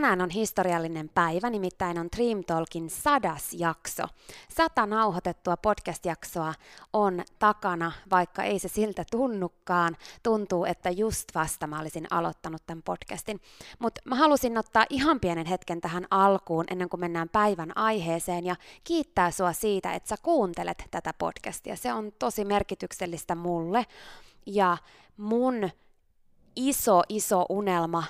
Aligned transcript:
Tänään 0.00 0.20
on 0.20 0.30
historiallinen 0.30 1.08
päivä, 1.08 1.50
nimittäin 1.50 1.98
on 1.98 2.08
Dream 2.16 2.44
Talkin 2.44 2.90
sadas 2.90 3.52
jakso. 3.52 4.02
Sata 4.48 4.86
nauhoitettua 4.86 5.56
podcast-jaksoa 5.56 6.54
on 6.92 7.22
takana, 7.38 7.92
vaikka 8.10 8.42
ei 8.42 8.58
se 8.58 8.68
siltä 8.68 9.04
tunnukaan. 9.10 9.96
Tuntuu, 10.22 10.64
että 10.64 10.90
just 10.90 11.28
vasta 11.34 11.66
mä 11.66 11.80
olisin 11.80 12.06
aloittanut 12.10 12.62
tämän 12.66 12.82
podcastin. 12.82 13.40
Mutta 13.78 14.00
mä 14.04 14.14
halusin 14.14 14.58
ottaa 14.58 14.86
ihan 14.90 15.20
pienen 15.20 15.46
hetken 15.46 15.80
tähän 15.80 16.06
alkuun, 16.10 16.64
ennen 16.70 16.88
kuin 16.88 17.00
mennään 17.00 17.28
päivän 17.28 17.76
aiheeseen, 17.76 18.46
ja 18.46 18.56
kiittää 18.84 19.30
sua 19.30 19.52
siitä, 19.52 19.92
että 19.92 20.08
sä 20.08 20.16
kuuntelet 20.22 20.84
tätä 20.90 21.14
podcastia. 21.18 21.76
Se 21.76 21.92
on 21.92 22.12
tosi 22.18 22.44
merkityksellistä 22.44 23.34
mulle. 23.34 23.86
Ja 24.46 24.76
mun 25.16 25.70
iso, 26.56 27.02
iso 27.08 27.46
unelma 27.48 28.04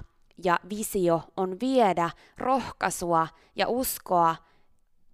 ja 0.45 0.59
visio 0.69 1.23
on 1.37 1.57
viedä 1.61 2.11
rohkaisua 2.39 3.29
ja 3.57 3.69
uskoa 3.69 4.37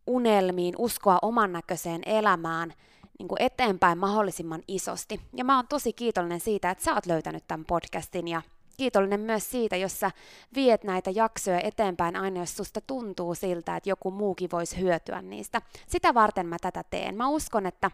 unelmiin, 0.06 0.74
uskoa 0.78 1.18
oman 1.22 1.52
näköiseen 1.52 2.02
elämään 2.06 2.72
niin 3.18 3.28
kuin 3.28 3.42
eteenpäin 3.42 3.98
mahdollisimman 3.98 4.62
isosti. 4.68 5.20
Ja 5.36 5.44
mä 5.44 5.56
oon 5.56 5.68
tosi 5.68 5.92
kiitollinen 5.92 6.40
siitä, 6.40 6.70
että 6.70 6.84
sä 6.84 6.94
oot 6.94 7.06
löytänyt 7.06 7.44
tämän 7.48 7.64
podcastin 7.64 8.28
ja 8.28 8.42
kiitollinen 8.76 9.20
myös 9.20 9.50
siitä, 9.50 9.76
jos 9.76 10.00
sä 10.00 10.10
viet 10.54 10.84
näitä 10.84 11.10
jaksoja 11.10 11.60
eteenpäin 11.60 12.16
aina, 12.16 12.40
jos 12.40 12.56
susta 12.56 12.80
tuntuu 12.80 13.34
siltä, 13.34 13.76
että 13.76 13.88
joku 13.88 14.10
muukin 14.10 14.50
voisi 14.52 14.80
hyötyä 14.80 15.22
niistä. 15.22 15.62
Sitä 15.86 16.14
varten 16.14 16.46
mä 16.46 16.56
tätä 16.60 16.84
teen. 16.90 17.16
Mä 17.16 17.28
uskon, 17.28 17.66
että 17.66 17.90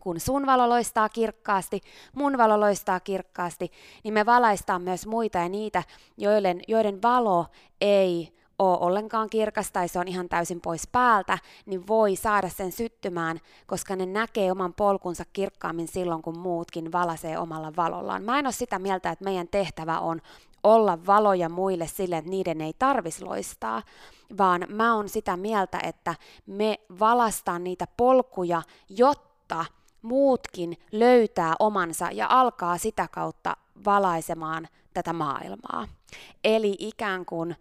kun 0.00 0.20
sun 0.20 0.46
valo 0.46 0.68
loistaa 0.68 1.08
kirkkaasti, 1.08 1.80
mun 2.14 2.38
valo 2.38 2.60
loistaa 2.60 3.00
kirkkaasti, 3.00 3.70
niin 4.04 4.14
me 4.14 4.26
valaistaan 4.26 4.82
myös 4.82 5.06
muita 5.06 5.38
ja 5.38 5.48
niitä, 5.48 5.82
joiden, 6.16 6.60
joiden 6.68 7.02
valo 7.02 7.46
ei 7.80 8.38
ole 8.58 8.78
ollenkaan 8.80 9.30
kirkas 9.30 9.72
tai 9.72 9.88
se 9.88 9.98
on 9.98 10.08
ihan 10.08 10.28
täysin 10.28 10.60
pois 10.60 10.88
päältä, 10.92 11.38
niin 11.66 11.86
voi 11.86 12.16
saada 12.16 12.48
sen 12.48 12.72
syttymään, 12.72 13.40
koska 13.66 13.96
ne 13.96 14.06
näkee 14.06 14.52
oman 14.52 14.74
polkunsa 14.74 15.24
kirkkaammin 15.32 15.88
silloin, 15.88 16.22
kun 16.22 16.38
muutkin 16.38 16.92
valasee 16.92 17.38
omalla 17.38 17.72
valollaan. 17.76 18.22
Mä 18.22 18.38
en 18.38 18.46
ole 18.46 18.52
sitä 18.52 18.78
mieltä, 18.78 19.10
että 19.10 19.24
meidän 19.24 19.48
tehtävä 19.48 19.98
on 19.98 20.20
olla 20.62 20.98
valoja 21.06 21.48
muille 21.48 21.86
sille, 21.86 22.16
että 22.16 22.30
niiden 22.30 22.60
ei 22.60 22.72
tarvis 22.78 23.22
loistaa, 23.22 23.82
vaan 24.38 24.66
mä 24.68 24.94
oon 24.94 25.08
sitä 25.08 25.36
mieltä, 25.36 25.78
että 25.82 26.14
me 26.46 26.78
valastaan 27.00 27.64
niitä 27.64 27.86
polkuja, 27.96 28.62
jotta 28.88 29.64
muutkin 30.02 30.76
löytää 30.92 31.54
omansa 31.58 32.10
ja 32.10 32.26
alkaa 32.30 32.78
sitä 32.78 33.08
kautta 33.12 33.56
valaisemaan 33.84 34.68
tätä 34.94 35.12
maailmaa. 35.12 35.88
Eli 36.44 36.76
ikään 36.78 37.24
kuin 37.26 37.56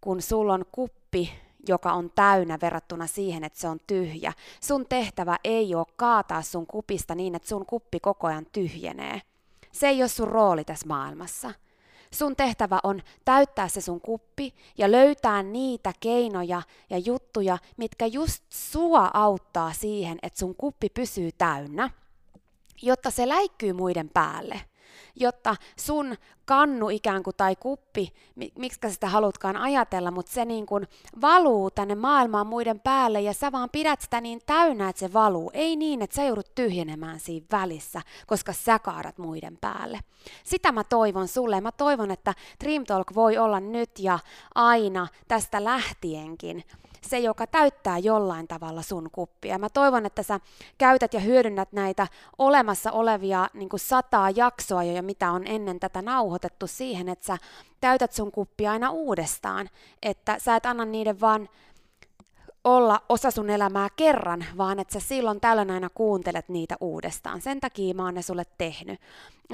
kun 0.00 0.22
sulla 0.22 0.54
on 0.54 0.64
kuppi, 0.72 1.32
joka 1.68 1.92
on 1.92 2.10
täynnä 2.14 2.58
verrattuna 2.62 3.06
siihen, 3.06 3.44
että 3.44 3.58
se 3.58 3.68
on 3.68 3.78
tyhjä, 3.86 4.32
sun 4.60 4.86
tehtävä 4.88 5.36
ei 5.44 5.74
ole 5.74 5.86
kaataa 5.96 6.42
sun 6.42 6.66
kupista 6.66 7.14
niin, 7.14 7.34
että 7.34 7.48
sun 7.48 7.66
kuppi 7.66 8.00
koko 8.00 8.26
ajan 8.26 8.46
tyhjenee. 8.52 9.20
Se 9.72 9.88
ei 9.88 10.02
ole 10.02 10.08
sun 10.08 10.28
rooli 10.28 10.64
tässä 10.64 10.86
maailmassa– 10.86 11.54
Sun 12.12 12.36
tehtävä 12.36 12.80
on 12.82 13.02
täyttää 13.24 13.68
se 13.68 13.80
sun 13.80 14.00
kuppi 14.00 14.54
ja 14.78 14.92
löytää 14.92 15.42
niitä 15.42 15.92
keinoja 16.00 16.62
ja 16.90 16.98
juttuja, 16.98 17.58
mitkä 17.76 18.06
just 18.06 18.44
sua 18.50 19.10
auttaa 19.14 19.72
siihen, 19.72 20.18
että 20.22 20.38
sun 20.38 20.54
kuppi 20.54 20.88
pysyy 20.88 21.32
täynnä, 21.32 21.90
jotta 22.82 23.10
se 23.10 23.28
läikkyy 23.28 23.72
muiden 23.72 24.08
päälle 24.08 24.60
jotta 25.16 25.56
sun 25.76 26.16
kannu 26.44 26.88
ikään 26.88 27.22
kuin 27.22 27.36
tai 27.36 27.56
kuppi, 27.56 28.12
miksi 28.58 28.90
sitä 28.90 29.08
halutkaan 29.08 29.56
ajatella, 29.56 30.10
mutta 30.10 30.32
se 30.32 30.44
niin 30.44 30.66
kuin 30.66 30.88
valuu 31.20 31.70
tänne 31.70 31.94
maailmaan 31.94 32.46
muiden 32.46 32.80
päälle 32.80 33.20
ja 33.20 33.32
sä 33.32 33.52
vaan 33.52 33.68
pidät 33.72 34.00
sitä 34.00 34.20
niin 34.20 34.40
täynnä, 34.46 34.88
että 34.88 35.00
se 35.00 35.12
valuu. 35.12 35.50
Ei 35.54 35.76
niin, 35.76 36.02
että 36.02 36.16
sä 36.16 36.24
joudut 36.24 36.54
tyhjenemään 36.54 37.20
siinä 37.20 37.46
välissä, 37.52 38.02
koska 38.26 38.52
sä 38.52 38.78
kaadat 38.78 39.18
muiden 39.18 39.58
päälle. 39.60 40.00
Sitä 40.44 40.72
mä 40.72 40.84
toivon 40.84 41.28
sulle. 41.28 41.60
Mä 41.60 41.72
toivon, 41.72 42.10
että 42.10 42.34
Dream 42.64 42.84
Talk 42.84 43.14
voi 43.14 43.38
olla 43.38 43.60
nyt 43.60 43.90
ja 43.98 44.18
aina 44.54 45.08
tästä 45.28 45.64
lähtienkin 45.64 46.64
se, 47.08 47.18
joka 47.18 47.46
täyttää 47.46 47.98
jollain 47.98 48.48
tavalla 48.48 48.82
sun 48.82 49.08
kuppia. 49.12 49.58
Mä 49.58 49.68
toivon, 49.68 50.06
että 50.06 50.22
sä 50.22 50.40
käytät 50.78 51.14
ja 51.14 51.20
hyödynnät 51.20 51.72
näitä 51.72 52.06
olemassa 52.38 52.92
olevia 52.92 53.48
niin 53.54 53.68
sataa 53.76 54.30
jaksoa 54.30 54.82
jo, 54.82 55.02
mitä 55.02 55.30
on 55.30 55.46
ennen 55.46 55.80
tätä 55.80 56.02
nauhoitettu 56.02 56.66
siihen, 56.66 57.08
että 57.08 57.26
sä 57.26 57.38
täytät 57.80 58.12
sun 58.12 58.32
kuppia 58.32 58.72
aina 58.72 58.90
uudestaan. 58.90 59.68
Että 60.02 60.38
sä 60.38 60.56
et 60.56 60.66
anna 60.66 60.84
niiden 60.84 61.20
vaan 61.20 61.48
olla 62.64 63.02
osa 63.08 63.30
sun 63.30 63.50
elämää 63.50 63.88
kerran, 63.96 64.44
vaan 64.56 64.78
että 64.78 64.92
sä 64.92 65.00
silloin 65.00 65.40
tällöin 65.40 65.70
aina 65.70 65.88
kuuntelet 65.94 66.48
niitä 66.48 66.76
uudestaan. 66.80 67.40
Sen 67.40 67.60
takia 67.60 67.94
mä 67.94 68.04
oon 68.04 68.14
ne 68.14 68.22
sulle 68.22 68.44
tehnyt. 68.58 69.00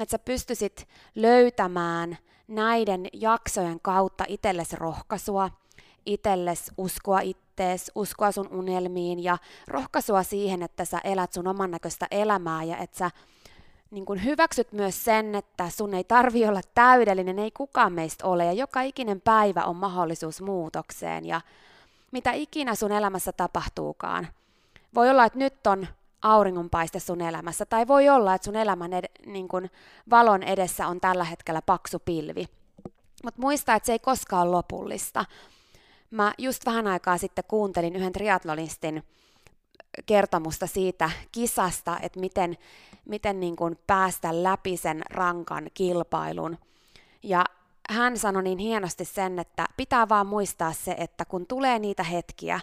Että 0.01 0.11
sä 0.11 0.19
pystyisit 0.19 0.87
löytämään 1.15 2.17
näiden 2.47 3.07
jaksojen 3.13 3.79
kautta 3.79 4.25
itsellesi 4.27 4.75
rohkaisua, 4.75 5.49
itsellesi 6.05 6.71
uskoa 6.77 7.19
ittees, 7.19 7.91
uskoa 7.95 8.31
sun 8.31 8.47
unelmiin 8.53 9.23
ja 9.23 9.37
rohkaisua 9.67 10.23
siihen, 10.23 10.63
että 10.63 10.85
sä 10.85 10.99
elät 11.03 11.33
sun 11.33 11.47
oman 11.47 11.71
näköistä 11.71 12.07
elämää 12.11 12.63
ja 12.63 12.77
että 12.77 12.97
sä 12.97 13.11
niin 13.91 14.05
kun 14.05 14.23
hyväksyt 14.23 14.71
myös 14.71 15.05
sen, 15.05 15.35
että 15.35 15.69
sun 15.69 15.93
ei 15.93 16.03
tarvi 16.03 16.47
olla 16.47 16.61
täydellinen, 16.75 17.39
ei 17.39 17.51
kukaan 17.51 17.93
meistä 17.93 18.25
ole 18.25 18.45
ja 18.45 18.53
joka 18.53 18.81
ikinen 18.81 19.21
päivä 19.21 19.63
on 19.63 19.75
mahdollisuus 19.75 20.41
muutokseen 20.41 21.25
ja 21.25 21.41
mitä 22.11 22.31
ikinä 22.31 22.75
sun 22.75 22.91
elämässä 22.91 23.31
tapahtuukaan. 23.31 24.27
Voi 24.95 25.09
olla, 25.09 25.25
että 25.25 25.39
nyt 25.39 25.67
on 25.67 25.87
auringonpaiste 26.21 26.99
sun 26.99 27.21
elämässä, 27.21 27.65
tai 27.65 27.87
voi 27.87 28.09
olla, 28.09 28.35
että 28.35 28.45
sun 28.45 28.55
elämän 28.55 28.93
ed- 28.93 29.11
niin 29.25 29.47
kun 29.47 29.69
valon 30.09 30.43
edessä 30.43 30.87
on 30.87 31.01
tällä 31.01 31.23
hetkellä 31.23 31.61
paksu 31.61 31.99
pilvi. 31.99 32.45
Mutta 33.23 33.41
muista, 33.41 33.75
että 33.75 33.85
se 33.85 33.91
ei 33.91 33.99
koskaan 33.99 34.47
ole 34.47 34.51
lopullista. 34.51 35.25
Mä 36.11 36.33
just 36.37 36.65
vähän 36.65 36.87
aikaa 36.87 37.17
sitten 37.17 37.43
kuuntelin 37.47 37.95
yhden 37.95 38.13
triatlonistin 38.13 39.03
kertomusta 40.05 40.67
siitä 40.67 41.11
kisasta, 41.31 41.99
että 42.01 42.19
miten, 42.19 42.57
miten 43.05 43.39
niin 43.39 43.55
kun 43.55 43.77
päästä 43.87 44.43
läpi 44.43 44.77
sen 44.77 45.01
rankan 45.09 45.67
kilpailun. 45.73 46.57
Ja 47.23 47.45
hän 47.89 48.17
sanoi 48.17 48.43
niin 48.43 48.57
hienosti 48.57 49.05
sen, 49.05 49.39
että 49.39 49.65
pitää 49.77 50.09
vaan 50.09 50.27
muistaa 50.27 50.73
se, 50.73 50.95
että 50.97 51.25
kun 51.25 51.47
tulee 51.47 51.79
niitä 51.79 52.03
hetkiä, 52.03 52.59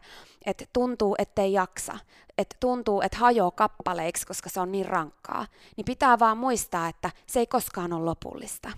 että 0.47 0.65
tuntuu, 0.73 1.15
ettei 1.19 1.53
jaksa, 1.53 1.99
että 2.39 2.57
tuntuu, 2.61 3.03
että 3.03 3.19
hajoaa 3.19 3.51
kappaleiksi, 3.51 4.27
koska 4.27 4.51
se 4.51 4.61
on 4.61 4.73
niin 4.73 4.87
rankkaa, 4.87 5.47
niin 5.77 5.85
pitää 5.85 6.19
vaan 6.19 6.39
muistaa, 6.39 6.89
että 6.89 7.11
se 7.27 7.41
ei 7.41 7.47
koskaan 7.47 7.93
ole 7.93 8.05
lopullista. 8.05 8.71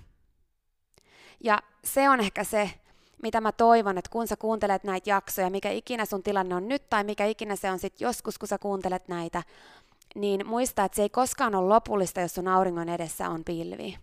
Ja 1.41 1.63
se 1.85 2.09
on 2.09 2.21
ehkä 2.21 2.45
se, 2.45 2.71
mitä 3.25 3.41
mä 3.41 3.53
toivon, 3.53 3.99
että 3.99 4.11
kun 4.11 4.29
sä 4.29 4.37
kuuntelet 4.37 4.85
näitä 4.85 5.11
jaksoja, 5.11 5.51
mikä 5.51 5.71
ikinä 5.71 6.05
sun 6.05 6.23
tilanne 6.23 6.55
on 6.55 6.69
nyt 6.69 6.91
tai 6.91 7.05
mikä 7.05 7.25
ikinä 7.25 7.57
se 7.57 7.71
on 7.71 7.79
sitten 7.79 8.05
joskus, 8.05 8.39
kun 8.39 8.49
sä 8.49 8.59
kuuntelet 8.59 9.09
näitä, 9.09 9.43
niin 10.15 10.47
muista, 10.47 10.85
että 10.85 10.97
se 10.97 11.03
ei 11.03 11.09
koskaan 11.11 11.55
ole 11.55 11.69
lopullista, 11.69 12.21
jos 12.21 12.35
sun 12.35 12.49
auringon 12.49 12.89
edessä 12.89 13.29
on 13.29 13.45
pilvi 13.45 13.99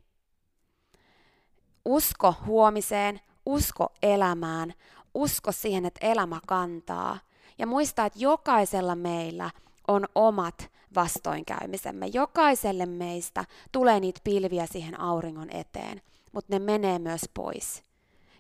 usko 1.86 2.36
huomiseen, 2.46 3.20
usko 3.46 3.94
elämään, 4.02 4.74
usko 5.14 5.52
siihen, 5.52 5.86
että 5.86 6.08
elämä 6.08 6.40
kantaa. 6.48 7.20
Ja 7.58 7.68
muista, 7.68 8.06
että 8.06 8.20
jokaisella 8.20 8.96
meillä 8.96 9.50
on 9.88 10.06
omat 10.16 10.72
vastoinkäymisemme. 10.96 12.08
Jokaiselle 12.14 12.86
meistä 12.86 13.46
tulee 13.72 14.00
niitä 14.00 14.20
pilviä 14.24 14.66
siihen 14.66 15.00
auringon 15.00 15.50
eteen, 15.50 16.02
mutta 16.32 16.54
ne 16.54 16.60
menee 16.60 17.00
myös 17.00 17.22
pois. 17.34 17.84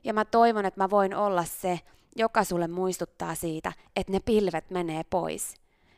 Ja 0.04 0.14
mä 0.14 0.26
toivon, 0.26 0.66
että 0.66 0.80
mä 0.80 0.90
voin 0.90 1.16
olla 1.16 1.46
se, 1.46 1.80
joka 2.16 2.44
sulle 2.44 2.68
muistuttaa 2.68 3.36
siitä, 3.36 3.74
että 3.96 4.12
ne 4.12 4.20
pilvet 4.20 4.70
menee 4.70 5.04
pois. 5.04 5.54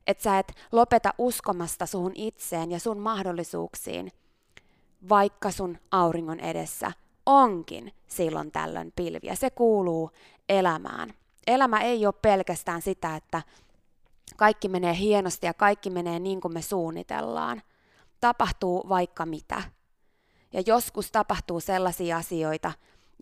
Että 0.08 0.24
sä 0.24 0.40
et 0.40 0.54
lopeta 0.72 1.14
uskomasta 1.18 1.86
suhun 1.86 2.12
itseen 2.16 2.72
ja 2.72 2.80
sun 2.80 3.00
mahdollisuuksiin, 3.00 4.12
vaikka 5.10 5.52
sun 5.52 5.78
auringon 5.92 6.40
edessä 6.40 6.92
onkin 7.26 7.94
silloin 8.08 8.52
tällöin 8.52 8.94
pilviä. 8.96 9.36
Se 9.36 9.50
kuuluu 9.50 10.12
elämään. 10.50 11.14
Elämä 11.48 11.80
ei 11.80 12.06
ole 12.06 12.14
pelkästään 12.22 12.82
sitä, 12.82 13.16
että 13.16 13.42
kaikki 14.36 14.70
menee 14.70 14.98
hienosti 14.98 15.46
ja 15.46 15.54
kaikki 15.54 15.90
menee 15.90 16.20
niin 16.20 16.42
kuin 16.42 16.54
me 16.54 16.62
suunnitellaan. 16.62 17.62
Tapahtuu 18.20 18.90
vaikka 18.90 19.26
mitä. 19.26 19.64
Ja 20.54 20.64
joskus 20.66 21.12
tapahtuu 21.12 21.60
sellaisia 21.60 22.18
asioita, 22.18 22.72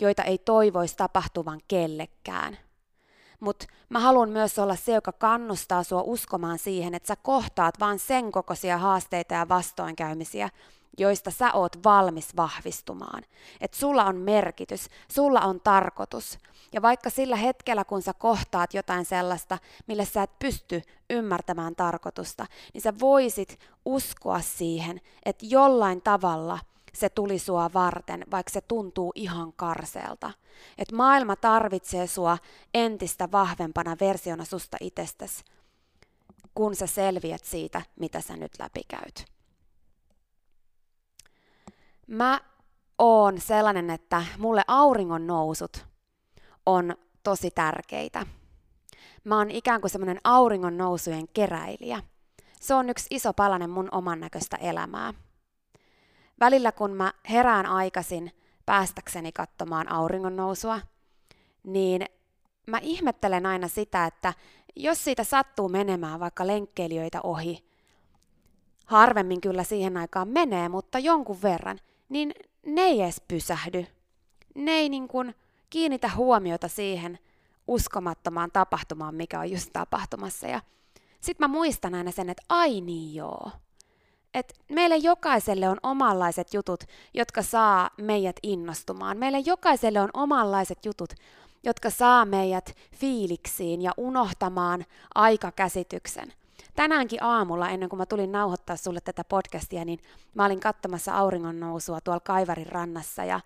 joita 0.01 0.23
ei 0.23 0.37
toivoisi 0.37 0.97
tapahtuvan 0.97 1.59
kellekään. 1.67 2.57
Mutta 3.39 3.65
mä 3.89 3.99
haluan 3.99 4.29
myös 4.29 4.59
olla 4.59 4.75
se, 4.75 4.93
joka 4.93 5.11
kannustaa 5.11 5.83
sua 5.83 6.01
uskomaan 6.01 6.59
siihen, 6.59 6.95
että 6.95 7.07
sä 7.07 7.15
kohtaat 7.15 7.79
vain 7.79 7.99
sen 7.99 8.31
kokoisia 8.31 8.77
haasteita 8.77 9.33
ja 9.33 9.49
vastoinkäymisiä, 9.49 10.49
joista 10.97 11.31
sä 11.31 11.53
oot 11.53 11.83
valmis 11.83 12.35
vahvistumaan. 12.35 13.23
Että 13.61 13.77
sulla 13.77 14.05
on 14.05 14.15
merkitys, 14.15 14.87
sulla 15.11 15.39
on 15.41 15.61
tarkoitus. 15.61 16.39
Ja 16.73 16.81
vaikka 16.81 17.09
sillä 17.09 17.35
hetkellä, 17.35 17.83
kun 17.83 18.01
sä 18.01 18.13
kohtaat 18.13 18.73
jotain 18.73 19.05
sellaista, 19.05 19.57
millä 19.87 20.05
sä 20.05 20.23
et 20.23 20.39
pysty 20.39 20.81
ymmärtämään 21.09 21.75
tarkoitusta, 21.75 22.45
niin 22.73 22.81
sä 22.81 22.93
voisit 22.99 23.59
uskoa 23.85 24.39
siihen, 24.39 25.01
että 25.25 25.45
jollain 25.49 26.01
tavalla 26.01 26.59
se 26.93 27.09
tuli 27.09 27.39
sua 27.39 27.69
varten, 27.73 28.23
vaikka 28.31 28.51
se 28.51 28.61
tuntuu 28.61 29.11
ihan 29.15 29.53
karseelta. 29.53 30.31
Että 30.77 30.95
maailma 30.95 31.35
tarvitsee 31.35 32.07
sua 32.07 32.37
entistä 32.73 33.31
vahvempana 33.31 33.95
versiona 33.99 34.45
susta 34.45 34.77
itsestäsi, 34.81 35.43
kun 36.55 36.75
sä 36.75 36.87
selviät 36.87 37.43
siitä, 37.43 37.81
mitä 37.99 38.21
sä 38.21 38.37
nyt 38.37 38.51
läpikäyt. 38.59 39.25
Mä 42.07 42.41
oon 42.97 43.41
sellainen, 43.41 43.89
että 43.89 44.25
mulle 44.37 44.63
auringon 44.67 45.27
nousut 45.27 45.85
on 46.65 46.95
tosi 47.23 47.51
tärkeitä. 47.51 48.25
Mä 49.23 49.37
oon 49.37 49.51
ikään 49.51 49.81
kuin 49.81 49.91
semmoinen 49.91 50.21
auringon 50.23 50.77
nousujen 50.77 51.27
keräilijä. 51.33 52.03
Se 52.59 52.73
on 52.73 52.89
yksi 52.89 53.07
iso 53.09 53.33
palanen 53.33 53.69
mun 53.69 53.89
oman 53.91 54.19
näköistä 54.19 54.57
elämää. 54.57 55.13
Välillä 56.41 56.71
kun 56.71 56.91
mä 56.91 57.13
herään 57.29 57.65
aikaisin 57.65 58.31
päästäkseni 58.65 59.31
katsomaan 59.31 59.91
auringon 59.91 60.35
nousua, 60.35 60.79
niin 61.63 62.05
mä 62.67 62.77
ihmettelen 62.81 63.45
aina 63.45 63.67
sitä, 63.67 64.05
että 64.05 64.33
jos 64.75 65.03
siitä 65.03 65.23
sattuu 65.23 65.69
menemään 65.69 66.19
vaikka 66.19 66.47
lenkkeilijöitä 66.47 67.21
ohi, 67.21 67.65
harvemmin 68.85 69.41
kyllä 69.41 69.63
siihen 69.63 69.97
aikaan 69.97 70.27
menee, 70.27 70.69
mutta 70.69 70.99
jonkun 70.99 71.41
verran, 71.41 71.79
niin 72.09 72.33
ne 72.65 72.81
ei 72.81 73.01
edes 73.01 73.21
pysähdy. 73.27 73.85
Ne 74.55 74.71
ei 74.71 74.89
niin 74.89 75.07
kuin 75.07 75.35
kiinnitä 75.69 76.09
huomiota 76.15 76.67
siihen 76.67 77.19
uskomattomaan 77.67 78.51
tapahtumaan, 78.51 79.15
mikä 79.15 79.39
on 79.39 79.51
just 79.51 79.69
tapahtumassa. 79.73 80.47
Ja 80.47 80.61
sitten 81.21 81.49
mä 81.49 81.53
muistan 81.53 81.95
aina 81.95 82.11
sen, 82.11 82.29
että 82.29 82.43
ai 82.49 82.81
niin 82.81 83.15
joo. 83.15 83.51
Et 84.33 84.53
meille 84.69 84.97
jokaiselle 84.97 85.69
on 85.69 85.77
omanlaiset 85.83 86.53
jutut, 86.53 86.83
jotka 87.13 87.41
saa 87.41 87.89
meidät 87.97 88.35
innostumaan. 88.43 89.17
Meille 89.17 89.39
jokaiselle 89.39 90.01
on 90.01 90.09
omanlaiset 90.13 90.85
jutut, 90.85 91.13
jotka 91.63 91.89
saa 91.89 92.25
meidät 92.25 92.75
fiiliksiin 92.95 93.81
ja 93.81 93.91
unohtamaan 93.97 94.85
aikakäsityksen 95.15 96.33
tänäänkin 96.75 97.23
aamulla, 97.23 97.69
ennen 97.69 97.89
kuin 97.89 97.97
mä 97.97 98.05
tulin 98.05 98.31
nauhoittaa 98.31 98.75
sulle 98.75 98.99
tätä 99.01 99.23
podcastia, 99.23 99.85
niin 99.85 99.99
mä 100.33 100.45
olin 100.45 100.59
katsomassa 100.59 101.13
auringon 101.13 101.59
nousua 101.59 102.01
tuolla 102.01 102.19
Kaivarin 102.19 102.67
rannassa 102.67 103.25
ja 103.25 103.39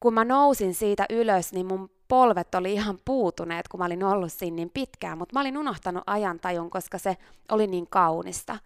kun 0.00 0.14
mä 0.14 0.24
nousin 0.24 0.74
siitä 0.74 1.06
ylös, 1.10 1.52
niin 1.52 1.66
mun 1.66 1.90
polvet 2.08 2.54
oli 2.54 2.72
ihan 2.72 2.98
puutuneet, 3.04 3.68
kun 3.68 3.80
mä 3.80 3.86
olin 3.86 4.04
ollut 4.04 4.32
siinä 4.32 4.54
niin 4.54 4.70
pitkään, 4.74 5.18
mutta 5.18 5.34
mä 5.34 5.40
olin 5.40 5.58
unohtanut 5.58 6.02
ajantajun, 6.06 6.70
koska 6.70 6.98
se 6.98 7.16
oli 7.50 7.66
niin 7.66 7.86
kaunista. 7.86 8.58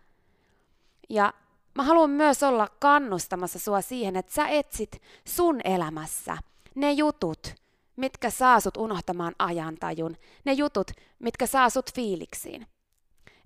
Ja 1.08 1.32
mä 1.74 1.82
haluan 1.82 2.10
myös 2.10 2.42
olla 2.42 2.68
kannustamassa 2.78 3.58
sua 3.58 3.80
siihen, 3.80 4.16
että 4.16 4.34
sä 4.34 4.48
etsit 4.48 5.02
sun 5.28 5.60
elämässä 5.64 6.36
ne 6.74 6.92
jutut, 6.92 7.54
mitkä 7.96 8.30
saa 8.30 8.60
sut 8.60 8.76
unohtamaan 8.76 9.34
ajantajun, 9.38 10.16
ne 10.44 10.52
jutut, 10.52 10.90
mitkä 11.18 11.46
saa 11.46 11.70
sut 11.70 11.94
fiiliksiin. 11.94 12.66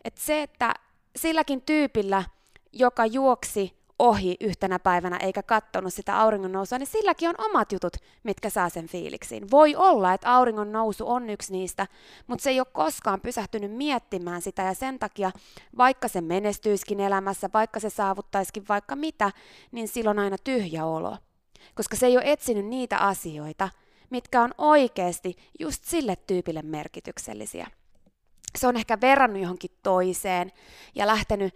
Et 0.04 0.18
se, 0.18 0.42
että 0.42 0.74
silläkin 1.16 1.62
tyypillä, 1.62 2.24
joka 2.72 3.06
juoksi 3.06 3.79
ohi 4.00 4.36
yhtenä 4.40 4.78
päivänä 4.78 5.16
eikä 5.16 5.42
kattonut 5.42 5.94
sitä 5.94 6.18
auringon 6.20 6.52
nousua, 6.52 6.78
niin 6.78 6.86
silläkin 6.86 7.28
on 7.28 7.34
omat 7.38 7.72
jutut, 7.72 7.96
mitkä 8.22 8.50
saa 8.50 8.68
sen 8.68 8.86
fiiliksiin. 8.86 9.50
Voi 9.50 9.76
olla, 9.76 10.12
että 10.12 10.34
auringon 10.34 10.72
nousu 10.72 11.10
on 11.10 11.30
yksi 11.30 11.52
niistä, 11.52 11.86
mutta 12.26 12.42
se 12.42 12.50
ei 12.50 12.60
ole 12.60 12.66
koskaan 12.72 13.20
pysähtynyt 13.20 13.72
miettimään 13.72 14.42
sitä 14.42 14.62
ja 14.62 14.74
sen 14.74 14.98
takia, 14.98 15.30
vaikka 15.76 16.08
se 16.08 16.20
menestyiskin 16.20 17.00
elämässä, 17.00 17.50
vaikka 17.54 17.80
se 17.80 17.90
saavuttaisikin 17.90 18.64
vaikka 18.68 18.96
mitä, 18.96 19.32
niin 19.72 19.88
silloin 19.88 20.18
aina 20.18 20.36
tyhjä 20.44 20.84
olo. 20.84 21.16
Koska 21.74 21.96
se 21.96 22.06
ei 22.06 22.16
ole 22.16 22.32
etsinyt 22.32 22.66
niitä 22.66 22.98
asioita, 22.98 23.68
mitkä 24.10 24.42
on 24.42 24.54
oikeasti 24.58 25.36
just 25.58 25.84
sille 25.84 26.16
tyypille 26.16 26.62
merkityksellisiä 26.62 27.66
se 28.58 28.66
on 28.66 28.76
ehkä 28.76 29.00
verrannut 29.00 29.42
johonkin 29.42 29.70
toiseen 29.82 30.52
ja 30.94 31.06
lähtenyt 31.06 31.54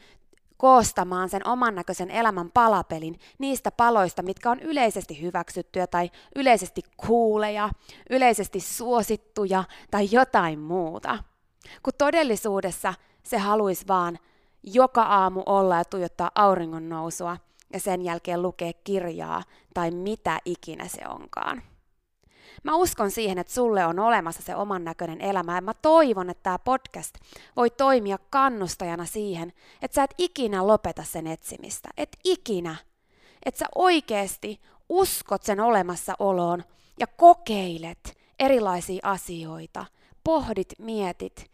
koostamaan 0.56 1.28
sen 1.28 1.48
oman 1.48 1.74
näköisen 1.74 2.10
elämän 2.10 2.50
palapelin 2.50 3.18
niistä 3.38 3.70
paloista, 3.70 4.22
mitkä 4.22 4.50
on 4.50 4.60
yleisesti 4.60 5.22
hyväksyttyjä 5.22 5.86
tai 5.86 6.10
yleisesti 6.36 6.82
kuuleja, 6.96 7.70
yleisesti 8.10 8.60
suosittuja 8.60 9.64
tai 9.90 10.08
jotain 10.10 10.58
muuta. 10.58 11.18
Kun 11.82 11.92
todellisuudessa 11.98 12.94
se 13.22 13.38
haluaisi 13.38 13.88
vaan 13.88 14.18
joka 14.62 15.02
aamu 15.02 15.42
olla 15.46 15.76
ja 15.76 15.84
tuijottaa 15.84 16.30
auringon 16.34 16.88
nousua 16.88 17.36
ja 17.72 17.80
sen 17.80 18.02
jälkeen 18.02 18.42
lukea 18.42 18.72
kirjaa 18.84 19.42
tai 19.74 19.90
mitä 19.90 20.38
ikinä 20.44 20.88
se 20.88 21.00
onkaan. 21.08 21.62
Mä 22.62 22.76
uskon 22.76 23.10
siihen, 23.10 23.38
että 23.38 23.52
sulle 23.52 23.86
on 23.86 23.98
olemassa 23.98 24.42
se 24.42 24.56
oman 24.56 24.84
näköinen 24.84 25.20
elämä 25.20 25.54
ja 25.54 25.60
mä 25.60 25.74
toivon, 25.74 26.30
että 26.30 26.42
tämä 26.42 26.58
podcast 26.58 27.14
voi 27.56 27.70
toimia 27.70 28.18
kannustajana 28.30 29.04
siihen, 29.04 29.52
että 29.82 29.94
sä 29.94 30.04
et 30.04 30.14
ikinä 30.18 30.66
lopeta 30.66 31.02
sen 31.02 31.26
etsimistä. 31.26 31.88
Et 31.96 32.16
ikinä. 32.24 32.76
Että 33.46 33.58
sä 33.58 33.66
oikeasti 33.74 34.60
uskot 34.88 35.42
sen 35.42 35.60
olemassaoloon 35.60 36.64
ja 37.00 37.06
kokeilet 37.06 38.18
erilaisia 38.38 39.00
asioita, 39.02 39.86
pohdit, 40.24 40.72
mietit 40.78 41.50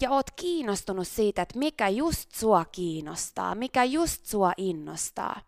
ja 0.00 0.10
oot 0.10 0.30
kiinnostunut 0.30 1.08
siitä, 1.08 1.42
että 1.42 1.58
mikä 1.58 1.88
just 1.88 2.32
sua 2.32 2.64
kiinnostaa, 2.64 3.54
mikä 3.54 3.84
just 3.84 4.26
sua 4.26 4.52
innostaa. 4.56 5.40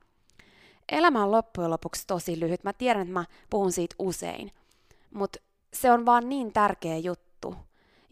Elämä 0.92 1.24
on 1.24 1.30
loppujen 1.30 1.70
lopuksi 1.70 2.06
tosi 2.06 2.40
lyhyt. 2.40 2.64
Mä 2.64 2.72
tiedän, 2.72 3.02
että 3.02 3.12
mä 3.12 3.24
puhun 3.50 3.72
siitä 3.72 3.94
usein– 3.98 4.50
mutta 5.14 5.38
se 5.72 5.90
on 5.90 6.06
vaan 6.06 6.28
niin 6.28 6.52
tärkeä 6.52 6.98
juttu. 6.98 7.54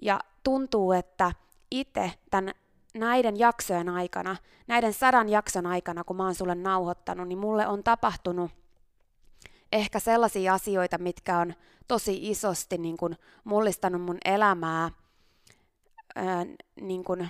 Ja 0.03 0.21
tuntuu, 0.45 0.93
että 0.93 1.33
itse 1.71 2.13
tämän 2.31 2.55
näiden 2.95 3.39
jaksojen 3.39 3.89
aikana, 3.89 4.37
näiden 4.67 4.93
sadan 4.93 5.29
jakson 5.29 5.67
aikana, 5.67 6.05
kun 6.05 6.17
mä 6.17 6.25
oon 6.25 6.35
sulle 6.35 6.55
nauhoittanut, 6.55 7.29
niin 7.29 7.39
mulle 7.39 7.67
on 7.67 7.85
tapahtunut 7.85 8.51
ehkä 9.73 10.01
sellaisia 10.01 10.55
asioita, 10.55 10.99
mitkä 10.99 11.39
on 11.39 11.55
tosi 11.89 12.31
isosti 12.31 12.79
niin 12.79 12.97
kun 12.97 13.17
mullistanut 13.45 14.03
mun 14.03 14.19
elämää 14.25 14.91
ää, 16.15 16.47
niin 16.81 17.05
kun 17.05 17.29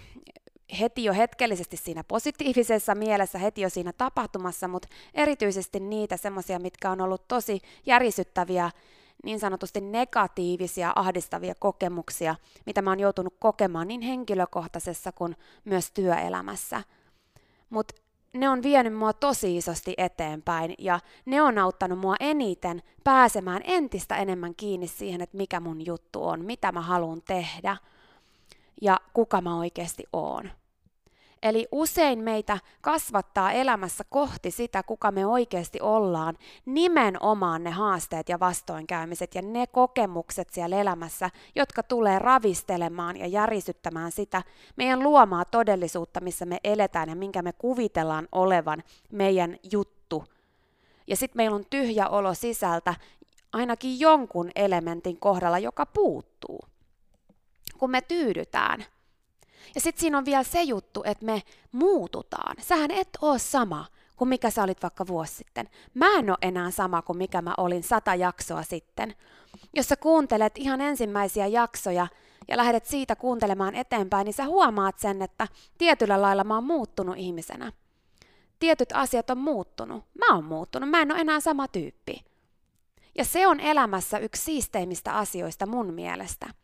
heti 0.81 1.05
jo 1.05 1.13
hetkellisesti 1.13 1.77
siinä 1.77 2.05
positiivisessa 2.05 2.95
mielessä, 2.95 3.39
heti 3.39 3.61
jo 3.61 3.71
siinä 3.71 3.93
tapahtumassa, 3.93 4.69
mutta 4.69 4.89
erityisesti 5.15 5.81
niitä 5.81 6.17
semmoisia, 6.17 6.59
mitkä 6.59 6.91
on 6.91 7.01
ollut 7.01 7.29
tosi 7.29 7.61
järisyttäviä 7.87 8.71
niin 9.23 9.41
sanotusti 9.41 9.81
negatiivisia, 9.81 10.93
ahdistavia 10.97 11.55
kokemuksia, 11.55 12.35
mitä 12.67 12.83
mä 12.83 12.91
oon 12.91 13.01
joutunut 13.01 13.35
kokemaan 13.39 13.89
niin 13.89 14.01
henkilökohtaisessa 14.01 15.13
kuin 15.13 15.37
myös 15.65 15.91
työelämässä. 15.91 16.83
Mutta 17.71 17.95
ne 18.33 18.49
on 18.49 18.63
vienyt 18.63 18.95
mua 18.95 19.13
tosi 19.13 19.57
isosti 19.57 19.95
eteenpäin 19.97 20.75
ja 20.79 21.01
ne 21.25 21.43
on 21.43 21.59
auttanut 21.59 21.99
mua 21.99 22.17
eniten 22.21 22.83
pääsemään 23.05 23.63
entistä 23.65 24.17
enemmän 24.17 24.55
kiinni 24.55 24.87
siihen, 24.87 25.21
että 25.21 25.37
mikä 25.37 25.61
mun 25.61 25.87
juttu 25.87 26.29
on, 26.29 26.45
mitä 26.45 26.73
mä 26.73 26.81
haluan 26.81 27.23
tehdä 27.27 27.77
ja 28.83 29.01
kuka 29.13 29.41
mä 29.41 29.59
oikeasti 29.59 30.05
oon. 30.13 30.51
Eli 31.43 31.69
usein 31.73 32.19
meitä 32.19 32.59
kasvattaa 32.81 33.53
elämässä 33.53 34.05
kohti 34.09 34.51
sitä, 34.51 34.83
kuka 34.83 35.11
me 35.11 35.27
oikeasti 35.27 35.81
ollaan, 35.81 36.39
nimenomaan 36.67 37.65
ne 37.65 37.71
haasteet 37.71 38.29
ja 38.29 38.41
vastoinkäymiset 38.41 39.35
ja 39.35 39.43
ne 39.43 39.67
kokemukset 39.67 40.51
siellä 40.51 40.77
elämässä, 40.77 41.31
jotka 41.57 41.83
tulee 41.83 42.19
ravistelemaan 42.19 43.17
ja 43.17 43.27
järisyttämään 43.27 44.13
sitä 44.13 44.43
meidän 44.77 45.03
luomaa 45.03 45.45
todellisuutta, 45.45 46.21
missä 46.21 46.47
me 46.47 46.59
eletään 46.65 47.09
ja 47.09 47.17
minkä 47.17 47.43
me 47.43 47.53
kuvitellaan 47.53 48.29
olevan 48.33 48.83
meidän 49.13 49.57
juttu. 49.73 50.25
Ja 51.07 51.17
sitten 51.17 51.37
meillä 51.37 51.57
on 51.57 51.67
tyhjä 51.71 52.09
olo 52.09 52.35
sisältä 52.35 52.95
ainakin 53.53 54.01
jonkun 54.01 54.51
elementin 54.55 55.21
kohdalla, 55.21 55.59
joka 55.59 55.87
puuttuu. 55.87 56.61
Kun 57.79 57.91
me 57.91 58.01
tyydytään– 58.01 58.85
ja 59.75 59.81
sitten 59.81 60.01
siinä 60.01 60.19
on 60.19 60.25
vielä 60.25 60.43
se 60.43 60.63
juttu, 60.63 61.03
että 61.05 61.25
me 61.25 61.43
muututaan. 61.73 62.57
Sähän 62.61 62.91
et 62.91 63.09
ole 63.21 63.39
sama 63.39 63.87
kuin 64.17 64.29
mikä 64.29 64.51
sä 64.51 64.63
olit 64.63 64.83
vaikka 64.83 65.07
vuosi 65.07 65.35
sitten. 65.35 65.69
Mä 65.95 66.19
en 66.19 66.31
ole 66.31 66.39
enää 66.43 66.71
sama 66.71 67.03
kuin 67.03 67.17
mikä 67.17 67.43
mä 67.43 67.55
olin 67.57 67.83
sata 67.83 68.15
jaksoa 68.15 68.63
sitten. 68.63 69.15
Jos 69.75 69.89
sä 69.89 69.97
kuuntelet 69.97 70.53
ihan 70.59 70.81
ensimmäisiä 70.81 71.47
jaksoja 71.47 72.07
ja 72.49 72.57
lähdet 72.57 72.87
siitä 72.87 73.17
kuuntelemaan 73.17 73.75
eteenpäin, 73.75 74.25
niin 74.25 74.35
sä 74.35 74.45
huomaat 74.45 74.99
sen, 74.99 75.23
että 75.23 75.49
tietyllä 75.79 76.23
lailla 76.23 76.45
mä 76.45 76.55
oon 76.55 76.65
muuttunut 76.65 77.17
ihmisenä. 77.17 77.73
Tietyt 78.59 78.89
asiat 78.95 79.31
on 79.31 79.39
muuttunut. 79.39 80.05
Mä 80.19 80.35
oon 80.35 80.45
muuttunut. 80.45 80.91
Mä 80.91 81.03
en 81.03 81.13
ole 81.13 81.21
enää 81.21 81.41
sama 81.41 81.69
tyyppi. 81.69 82.25
Ja 83.19 83.25
se 83.25 83.47
on 83.47 83.61
elämässä 83.61 84.19
yksi 84.19 84.43
siisteimmistä 84.43 85.13
asioista 85.13 85.67
mun 85.67 85.95
mielestä– 85.95 86.47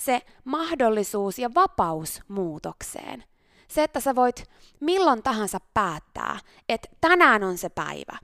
se 0.00 0.22
mahdollisuus 0.44 1.38
ja 1.38 1.54
vapaus 1.54 2.20
muutokseen. 2.28 3.24
Se, 3.68 3.82
että 3.82 4.00
sä 4.00 4.14
voit 4.14 4.50
milloin 4.80 5.22
tahansa 5.22 5.58
päättää, 5.74 6.38
että 6.68 6.88
tänään 7.00 7.44
on 7.44 7.58
se 7.58 7.68
päivä. 7.68 8.18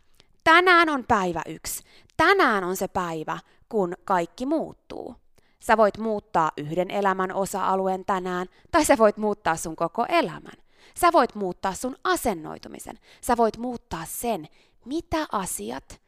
Tänään 0.44 0.88
on 0.88 1.04
päivä 1.08 1.42
yksi. 1.46 1.82
Tänään 2.16 2.64
on 2.64 2.76
se 2.76 2.88
päivä, 2.88 3.38
kun 3.68 3.94
kaikki 4.04 4.46
muuttuu. 4.46 5.14
Sä 5.58 5.76
voit 5.76 5.98
muuttaa 5.98 6.50
yhden 6.56 6.90
elämän 6.90 7.34
osa-alueen 7.34 8.04
tänään, 8.04 8.46
tai 8.70 8.84
sä 8.84 8.98
voit 8.98 9.16
muuttaa 9.16 9.56
sun 9.56 9.76
koko 9.76 10.06
elämän. 10.08 10.56
Sä 11.00 11.08
voit 11.12 11.34
muuttaa 11.34 11.74
sun 11.74 11.96
asennoitumisen. 12.04 12.98
Sä 13.20 13.36
voit 13.36 13.56
muuttaa 13.56 14.04
sen, 14.04 14.48
mitä 14.84 15.26
asiat, 15.32 16.00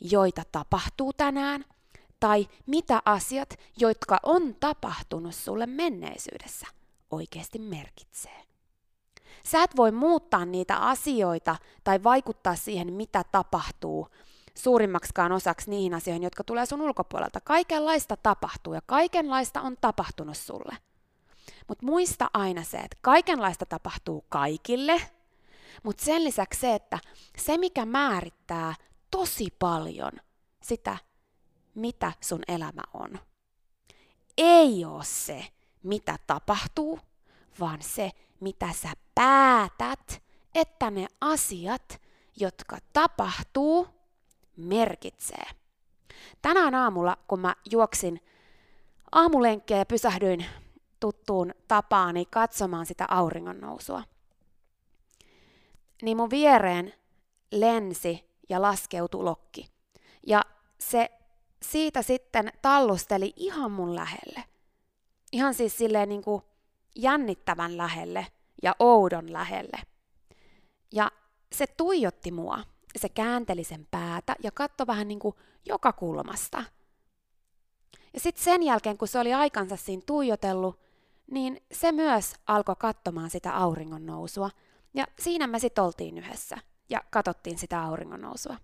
joita 0.00 0.42
tapahtuu 0.52 1.12
tänään, 1.12 1.64
tai 2.20 2.48
mitä 2.66 3.02
asiat, 3.04 3.58
jotka 3.76 4.18
on 4.22 4.54
tapahtunut 4.60 5.34
sulle 5.34 5.66
menneisyydessä, 5.66 6.66
oikeasti 7.10 7.58
merkitsee. 7.58 8.42
Sä 9.44 9.62
et 9.62 9.76
voi 9.76 9.92
muuttaa 9.92 10.44
niitä 10.44 10.76
asioita 10.76 11.56
tai 11.84 12.02
vaikuttaa 12.02 12.56
siihen, 12.56 12.92
mitä 12.92 13.24
tapahtuu 13.32 14.08
suurimmaksikaan 14.54 15.32
osaksi 15.32 15.70
niihin 15.70 15.94
asioihin, 15.94 16.22
jotka 16.22 16.44
tulee 16.44 16.66
sun 16.66 16.80
ulkopuolelta. 16.80 17.40
Kaikenlaista 17.40 18.16
tapahtuu 18.16 18.74
ja 18.74 18.80
kaikenlaista 18.86 19.60
on 19.60 19.76
tapahtunut 19.80 20.36
sulle. 20.36 20.76
Mutta 21.68 21.86
muista 21.86 22.30
aina 22.32 22.62
se, 22.62 22.76
että 22.76 22.96
kaikenlaista 23.00 23.66
tapahtuu 23.66 24.24
kaikille, 24.28 25.00
mutta 25.82 26.04
sen 26.04 26.24
lisäksi 26.24 26.60
se, 26.60 26.74
että 26.74 26.98
se 27.38 27.58
mikä 27.58 27.84
määrittää 27.84 28.74
tosi 29.10 29.46
paljon 29.58 30.12
sitä, 30.62 30.96
mitä 31.76 32.12
sun 32.20 32.42
elämä 32.48 32.82
on. 32.94 33.18
Ei 34.38 34.84
ole 34.84 35.04
se, 35.04 35.46
mitä 35.82 36.18
tapahtuu, 36.26 37.00
vaan 37.60 37.82
se, 37.82 38.10
mitä 38.40 38.72
sä 38.72 38.92
päätät, 39.14 40.22
että 40.54 40.90
ne 40.90 41.06
asiat, 41.20 42.00
jotka 42.36 42.78
tapahtuu, 42.92 43.88
merkitsee. 44.56 45.44
Tänään 46.42 46.74
aamulla, 46.74 47.16
kun 47.28 47.40
mä 47.40 47.54
juoksin 47.70 48.20
aamulenkkiä 49.12 49.76
ja 49.76 49.86
pysähdyin 49.86 50.46
tuttuun 51.00 51.54
tapaani 51.68 52.24
katsomaan 52.30 52.86
sitä 52.86 53.04
auringon 53.08 53.60
nousua, 53.60 54.02
niin 56.02 56.16
mun 56.16 56.30
viereen 56.30 56.94
lensi 57.52 58.30
ja 58.48 58.62
laskeutui 58.62 59.24
lokki. 59.24 59.66
Ja 60.26 60.42
se 60.78 61.10
siitä 61.72 62.02
sitten 62.02 62.52
tallusteli 62.62 63.32
ihan 63.36 63.72
mun 63.72 63.94
lähelle. 63.94 64.44
Ihan 65.32 65.54
siis 65.54 65.78
silleen 65.78 66.08
niin 66.08 66.22
kuin 66.22 66.42
jännittävän 66.96 67.76
lähelle 67.76 68.26
ja 68.62 68.76
oudon 68.78 69.32
lähelle. 69.32 69.78
Ja 70.92 71.10
se 71.52 71.66
tuijotti 71.66 72.32
mua. 72.32 72.58
Se 72.96 73.08
käänteli 73.08 73.64
sen 73.64 73.86
päätä 73.90 74.36
ja 74.42 74.50
katsoi 74.50 74.86
vähän 74.86 75.08
niin 75.08 75.18
kuin 75.18 75.34
joka 75.64 75.92
kulmasta. 75.92 76.64
Ja 78.14 78.20
sitten 78.20 78.44
sen 78.44 78.62
jälkeen, 78.62 78.98
kun 78.98 79.08
se 79.08 79.18
oli 79.18 79.34
aikansa 79.34 79.76
siinä 79.76 80.02
tuijotellut, 80.06 80.80
niin 81.30 81.62
se 81.72 81.92
myös 81.92 82.34
alkoi 82.46 82.76
katsomaan 82.78 83.30
sitä 83.30 83.56
auringon 83.56 84.06
nousua. 84.06 84.50
Ja 84.94 85.06
siinä 85.18 85.46
me 85.46 85.58
sitten 85.58 85.84
oltiin 85.84 86.18
yhdessä 86.18 86.58
ja 86.88 87.04
katsottiin 87.10 87.58
sitä 87.58 87.82
auringon 87.82 88.20
nousua. 88.20 88.56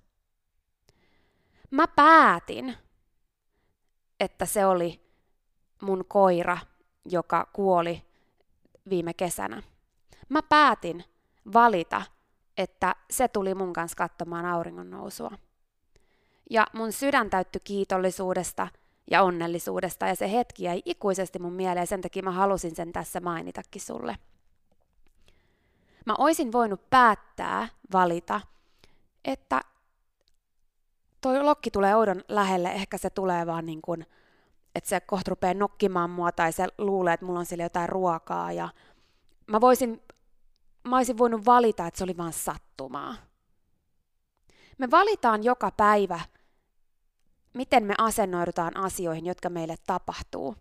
Mä 1.71 1.87
päätin, 1.87 2.77
että 4.23 4.47
se 4.47 4.67
oli 4.67 5.01
mun 5.83 6.05
koira, 6.09 6.59
joka 7.05 7.49
kuoli 7.53 8.03
viime 8.91 9.15
kesänä. 9.15 9.63
Mä 10.29 10.43
päätin 10.43 11.05
valita, 11.53 12.03
että 12.57 12.97
se 13.11 13.29
tuli 13.29 13.55
mun 13.55 13.73
kanssa 13.73 13.97
katsomaan 13.97 14.47
auringon 14.47 14.91
nousua. 14.91 15.31
Ja 16.51 16.67
mun 16.73 16.93
sydän 16.93 17.31
täyttyi 17.31 17.61
kiitollisuudesta 17.65 18.69
ja 19.11 19.23
onnellisuudesta, 19.23 20.07
ja 20.07 20.17
se 20.17 20.33
hetki 20.33 20.65
jäi 20.65 20.83
ikuisesti 20.85 21.39
mun 21.39 21.53
mieleen, 21.53 21.87
sen 21.87 22.01
takia 22.01 22.23
mä 22.23 22.31
halusin 22.31 22.77
sen 22.77 22.93
tässä 22.93 23.21
mainitakin 23.21 23.83
sulle. 23.83 24.17
Mä 26.07 26.15
oisin 26.19 26.53
voinut 26.53 26.91
päättää, 26.91 27.69
valita, 27.93 28.41
että 29.25 29.61
toi 31.23 31.43
lokki 31.43 31.71
tulee 31.71 31.97
oudon 31.97 32.23
lähelle, 32.29 32.73
ehkä 32.73 32.99
se 32.99 33.11
tulee 33.11 33.47
vaan 33.47 33.67
niin 33.67 33.83
kuin 33.83 34.07
että 34.75 34.89
se 34.89 35.01
kohta 35.01 35.29
rupeaa 35.29 35.55
nokkimaan 35.55 36.11
mua 36.11 36.33
tai 36.33 36.53
se 36.53 36.67
luulee, 36.79 37.15
että 37.15 37.27
mulla 37.27 37.39
on 37.39 37.47
siellä 37.47 37.65
jotain 37.65 37.89
ruokaa 37.89 38.53
ja 38.53 38.69
mä 39.47 39.61
voisin, 39.61 40.03
mä 40.89 40.97
olisin 40.97 41.19
voinut 41.19 41.47
valita, 41.47 41.87
että 41.87 41.99
se 41.99 42.05
oli 42.05 42.17
vain 42.17 42.33
sattumaa. 42.33 43.15
Me 44.79 44.91
valitaan 44.91 45.45
joka 45.45 45.71
päivä, 45.71 46.21
miten 47.55 47.85
me 47.85 47.95
asennoidutaan 47.99 48.77
asioihin, 48.77 49.27
jotka 49.27 49.51
meille 49.51 49.77
tapahtuu. 49.87 50.57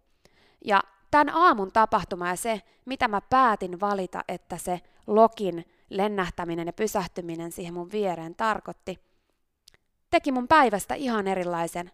Ja 0.66 0.84
tämän 1.12 1.30
aamun 1.30 1.72
tapahtuma 1.72 2.28
ja 2.28 2.36
se, 2.36 2.62
mitä 2.86 3.08
mä 3.08 3.22
päätin 3.22 3.80
valita, 3.80 4.24
että 4.28 4.58
se 4.58 4.82
lokin 5.08 5.66
lennähtäminen 5.90 6.68
ja 6.68 6.74
pysähtyminen 6.74 7.52
siihen 7.52 7.74
mun 7.74 7.92
viereen 7.92 8.36
tarkoitti, 8.36 9.11
teki 10.12 10.32
mun 10.32 10.48
päivästä 10.48 10.96
ihan 10.96 11.28
erilaisen 11.28 11.92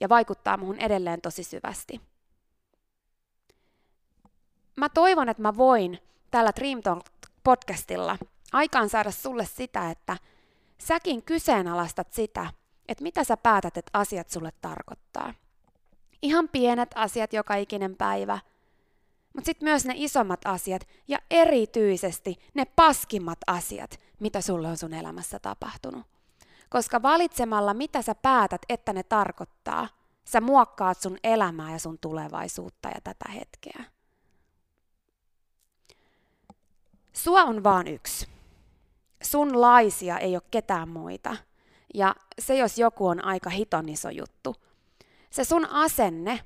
ja 0.00 0.08
vaikuttaa 0.08 0.56
muhun 0.56 0.78
edelleen 0.78 1.20
tosi 1.20 1.44
syvästi. 1.44 2.00
Mä 4.76 4.88
toivon, 4.88 5.28
että 5.28 5.42
mä 5.42 5.56
voin 5.56 5.98
tällä 6.30 6.52
Dream 6.56 6.82
Talk 6.82 7.06
podcastilla 7.44 8.18
aikaan 8.52 8.88
saada 8.88 9.10
sulle 9.10 9.44
sitä, 9.46 9.90
että 9.90 10.16
säkin 10.78 11.22
kyseenalaistat 11.22 12.12
sitä, 12.12 12.46
että 12.88 13.02
mitä 13.02 13.24
sä 13.24 13.36
päätät, 13.36 13.76
että 13.76 13.98
asiat 13.98 14.30
sulle 14.30 14.52
tarkoittaa. 14.60 15.34
Ihan 16.22 16.48
pienet 16.48 16.90
asiat 16.94 17.32
joka 17.32 17.54
ikinen 17.54 17.96
päivä, 17.96 18.38
mutta 19.34 19.46
sitten 19.46 19.68
myös 19.68 19.84
ne 19.84 19.94
isommat 19.96 20.40
asiat 20.44 20.88
ja 21.08 21.18
erityisesti 21.30 22.38
ne 22.54 22.64
paskimmat 22.64 23.38
asiat, 23.46 24.00
mitä 24.20 24.40
sulle 24.40 24.68
on 24.68 24.76
sun 24.76 24.94
elämässä 24.94 25.38
tapahtunut. 25.38 26.13
Koska 26.74 27.02
valitsemalla, 27.02 27.74
mitä 27.74 28.02
sä 28.02 28.14
päätät, 28.14 28.62
että 28.68 28.92
ne 28.92 29.02
tarkoittaa, 29.02 29.88
sä 30.24 30.40
muokkaat 30.40 31.00
sun 31.00 31.18
elämää 31.24 31.72
ja 31.72 31.78
sun 31.78 31.98
tulevaisuutta 31.98 32.88
ja 32.88 33.00
tätä 33.04 33.30
hetkeä. 33.30 33.84
Sua 37.12 37.42
on 37.42 37.64
vaan 37.64 37.88
yksi. 37.88 38.28
Sun 39.22 39.60
laisia 39.60 40.18
ei 40.18 40.36
ole 40.36 40.42
ketään 40.50 40.88
muita. 40.88 41.36
Ja 41.94 42.14
se 42.38 42.56
jos 42.56 42.78
joku 42.78 43.06
on 43.06 43.24
aika 43.24 43.50
hiton 43.50 43.88
iso 43.88 44.10
juttu. 44.10 44.56
Se 45.30 45.44
sun 45.44 45.66
asenne, 45.66 46.40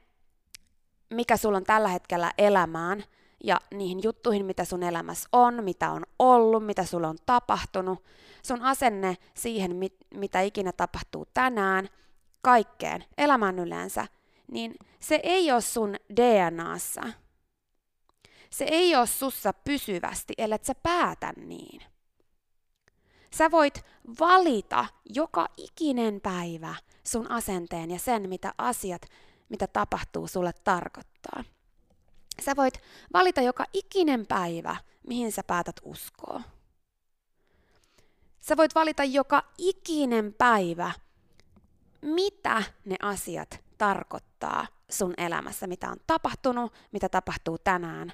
mikä 1.10 1.36
sulla 1.36 1.56
on 1.56 1.64
tällä 1.64 1.88
hetkellä 1.88 2.32
elämään 2.38 3.04
ja 3.44 3.60
niihin 3.74 4.02
juttuihin, 4.02 4.46
mitä 4.46 4.64
sun 4.64 4.82
elämässä 4.82 5.28
on, 5.32 5.64
mitä 5.64 5.90
on 5.90 6.02
ollut, 6.18 6.66
mitä 6.66 6.84
sulle 6.84 7.06
on 7.06 7.18
tapahtunut, 7.26 8.04
sun 8.42 8.62
asenne 8.62 9.16
siihen, 9.34 9.76
mit, 9.76 9.96
mitä 10.14 10.40
ikinä 10.40 10.72
tapahtuu 10.72 11.26
tänään, 11.34 11.88
kaikkeen, 12.42 13.04
elämään 13.18 13.58
yleensä, 13.58 14.06
niin 14.52 14.74
se 14.98 15.20
ei 15.22 15.52
ole 15.52 15.60
sun 15.60 15.96
DNAssa. 16.16 17.02
Se 18.50 18.64
ei 18.64 18.96
ole 18.96 19.06
sussa 19.06 19.52
pysyvästi, 19.52 20.34
ellei 20.38 20.58
sä 20.62 20.74
päätä 20.82 21.32
niin. 21.36 21.82
Sä 23.34 23.50
voit 23.50 23.84
valita 24.20 24.86
joka 25.14 25.48
ikinen 25.56 26.20
päivä 26.20 26.74
sun 27.04 27.30
asenteen 27.30 27.90
ja 27.90 27.98
sen, 27.98 28.28
mitä 28.28 28.54
asiat, 28.58 29.02
mitä 29.48 29.66
tapahtuu, 29.66 30.28
sulle 30.28 30.52
tarkoittaa. 30.64 31.44
Sä 32.44 32.56
voit 32.56 32.74
valita 33.12 33.40
joka 33.40 33.64
ikinen 33.72 34.26
päivä, 34.26 34.76
mihin 35.06 35.32
sä 35.32 35.42
päätät 35.42 35.76
uskoa. 35.82 36.42
Sä 38.40 38.56
voit 38.56 38.74
valita 38.74 39.04
joka 39.04 39.42
ikinen 39.58 40.34
päivä, 40.34 40.92
mitä 42.02 42.62
ne 42.84 42.96
asiat 43.02 43.60
tarkoittaa 43.78 44.66
sun 44.90 45.14
elämässä, 45.16 45.66
mitä 45.66 45.90
on 45.90 45.96
tapahtunut, 46.06 46.72
mitä 46.92 47.08
tapahtuu 47.08 47.58
tänään. 47.58 48.12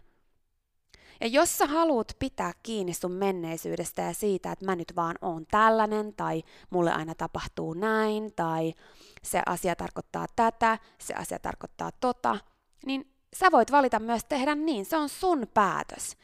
Ja 1.20 1.26
jos 1.26 1.58
sä 1.58 1.66
haluat 1.66 2.16
pitää 2.18 2.52
kiinni 2.62 2.94
sun 2.94 3.12
menneisyydestä 3.12 4.02
ja 4.02 4.14
siitä, 4.14 4.52
että 4.52 4.64
mä 4.64 4.76
nyt 4.76 4.92
vaan 4.96 5.16
oon 5.20 5.46
tällainen, 5.50 6.14
tai 6.14 6.42
mulle 6.70 6.92
aina 6.92 7.14
tapahtuu 7.14 7.74
näin, 7.74 8.32
tai 8.36 8.74
se 9.22 9.42
asia 9.46 9.76
tarkoittaa 9.76 10.26
tätä, 10.36 10.78
se 10.98 11.14
asia 11.14 11.38
tarkoittaa 11.38 11.90
tota, 11.92 12.38
niin 12.86 13.14
sä 13.36 13.46
voit 13.52 13.72
valita 13.72 13.98
myös 13.98 14.24
tehdä 14.24 14.54
niin. 14.54 14.84
Se 14.84 14.96
on 14.96 15.08
sun 15.08 15.46
päätös. 15.54 16.16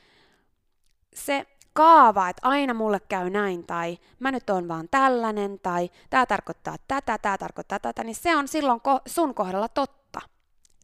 Se 1.14 1.46
kaava, 1.72 2.28
että 2.28 2.48
aina 2.48 2.74
mulle 2.74 3.00
käy 3.00 3.30
näin, 3.30 3.66
tai 3.66 3.98
mä 4.18 4.30
nyt 4.30 4.50
oon 4.50 4.68
vaan 4.68 4.88
tällainen, 4.90 5.60
tai 5.60 5.90
tämä 6.10 6.26
tarkoittaa 6.26 6.76
tätä, 6.88 7.18
tämä 7.18 7.38
tarkoittaa 7.38 7.78
tätä, 7.78 8.04
niin 8.04 8.14
se 8.14 8.36
on 8.36 8.48
silloin 8.48 8.80
sun 9.06 9.34
kohdalla 9.34 9.68
totta. 9.68 10.20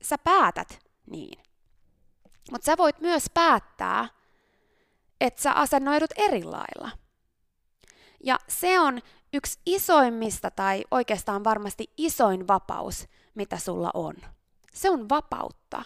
Sä 0.02 0.18
päätät 0.18 0.78
niin. 1.10 1.42
Mutta 2.50 2.64
sä 2.64 2.76
voit 2.76 3.00
myös 3.00 3.24
päättää, 3.34 4.08
että 5.20 5.42
sä 5.42 5.52
asennoidut 5.52 6.10
eri 6.16 6.44
lailla. 6.44 6.90
Ja 8.24 8.38
se 8.48 8.80
on 8.80 9.00
yksi 9.32 9.58
isoimmista 9.66 10.50
tai 10.50 10.84
oikeastaan 10.90 11.44
varmasti 11.44 11.92
isoin 11.96 12.48
vapaus, 12.48 13.08
mitä 13.34 13.58
sulla 13.58 13.90
on. 13.94 14.14
Se 14.74 14.90
on 14.90 15.08
vapautta. 15.08 15.82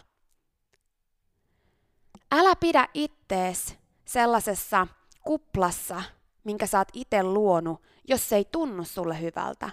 Älä 2.33 2.57
pidä 2.57 2.89
ittees 2.95 3.80
sellaisessa 4.11 4.87
kuplassa, 5.23 6.03
minkä 6.45 6.67
sä 6.67 6.79
oot 6.79 6.89
itse 6.93 7.23
luonut, 7.23 7.83
jos 8.09 8.29
se 8.29 8.37
ei 8.37 8.45
tunnu 8.45 8.85
sulle 8.85 9.21
hyvältä. 9.21 9.71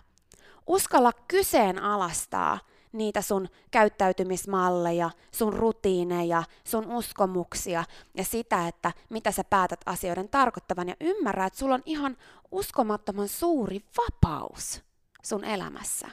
Uskalla 0.68 1.12
kyseenalaistaa 1.28 2.60
niitä 2.92 3.22
sun 3.22 3.48
käyttäytymismalleja, 3.72 5.10
sun 5.32 5.54
rutiineja, 5.54 6.44
sun 6.64 6.92
uskomuksia 6.92 7.84
ja 8.14 8.24
sitä, 8.24 8.68
että 8.68 8.92
mitä 9.10 9.32
sä 9.32 9.44
päätät 9.44 9.82
asioiden 9.86 10.30
tarkoittavan 10.30 10.90
ja 10.90 10.96
ymmärrä, 11.00 11.46
että 11.46 11.60
sulla 11.60 11.76
on 11.76 11.84
ihan 11.86 12.18
uskomattoman 12.52 13.28
suuri 13.28 13.82
vapaus 13.98 14.82
sun 15.24 15.44
elämässä. 15.44 16.08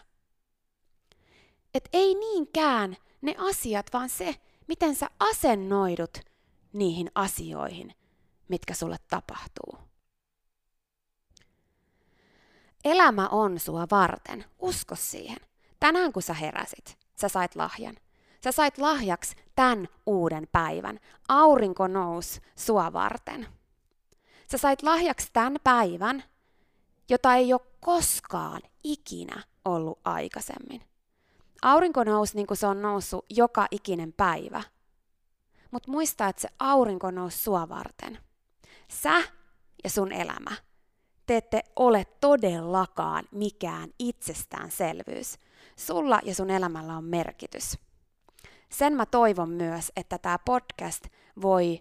Et 1.74 1.88
ei 1.92 2.14
niinkään 2.14 2.96
ne 3.20 3.34
asiat, 3.38 3.86
vaan 3.92 4.08
se, 4.08 4.34
miten 4.68 4.94
sä 4.94 5.10
asennoidut 5.20 6.18
niihin 6.72 7.10
asioihin, 7.14 7.94
mitkä 8.48 8.74
sulle 8.74 8.96
tapahtuu. 9.10 9.78
Elämä 12.84 13.28
on 13.28 13.58
sua 13.58 13.86
varten. 13.90 14.44
Usko 14.58 14.96
siihen. 14.96 15.36
Tänään 15.80 16.12
kun 16.12 16.22
sä 16.22 16.34
heräsit, 16.34 16.98
sä 17.20 17.28
sait 17.28 17.56
lahjan. 17.56 17.96
Sä 18.44 18.52
sait 18.52 18.78
lahjaksi 18.78 19.36
tämän 19.56 19.88
uuden 20.06 20.48
päivän. 20.52 21.00
Aurinko 21.28 21.86
nous 21.86 22.40
sua 22.56 22.92
varten. 22.92 23.46
Sä 24.50 24.58
sait 24.58 24.82
lahjaksi 24.82 25.28
tämän 25.32 25.56
päivän, 25.64 26.24
jota 27.08 27.34
ei 27.34 27.52
ole 27.52 27.60
koskaan 27.80 28.62
ikinä 28.84 29.42
ollut 29.64 30.00
aikaisemmin. 30.04 30.82
Aurinko 31.62 32.04
nousi 32.04 32.36
niin 32.36 32.46
kuin 32.46 32.58
se 32.58 32.66
on 32.66 32.82
noussut 32.82 33.24
joka 33.30 33.66
ikinen 33.70 34.12
päivä. 34.12 34.62
Mutta 35.70 35.90
muista, 35.90 36.28
että 36.28 36.42
se 36.42 36.48
aurinko 36.58 37.10
nousi 37.10 37.38
sua 37.38 37.68
varten. 37.68 38.18
Sä 38.88 39.22
ja 39.84 39.90
sun 39.90 40.12
elämä. 40.12 40.50
Te 41.26 41.36
ette 41.36 41.62
ole 41.76 42.04
todellakaan 42.20 43.24
mikään 43.32 43.90
itsestäänselvyys. 43.98 45.38
Sulla 45.76 46.20
ja 46.22 46.34
sun 46.34 46.50
elämällä 46.50 46.96
on 46.96 47.04
merkitys. 47.04 47.78
Sen 48.68 48.92
mä 48.92 49.06
toivon 49.06 49.50
myös, 49.50 49.92
että 49.96 50.18
tämä 50.18 50.38
podcast 50.38 51.06
voi 51.42 51.80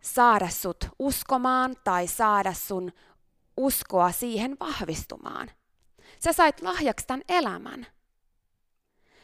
saada 0.00 0.48
sut 0.48 0.88
uskomaan 0.98 1.76
tai 1.84 2.06
saada 2.06 2.52
sun 2.52 2.92
uskoa 3.56 4.12
siihen 4.12 4.56
vahvistumaan. 4.60 5.50
Sä 6.24 6.32
sait 6.32 6.62
lahjaksi 6.62 7.06
tämän 7.06 7.22
elämän. 7.28 7.86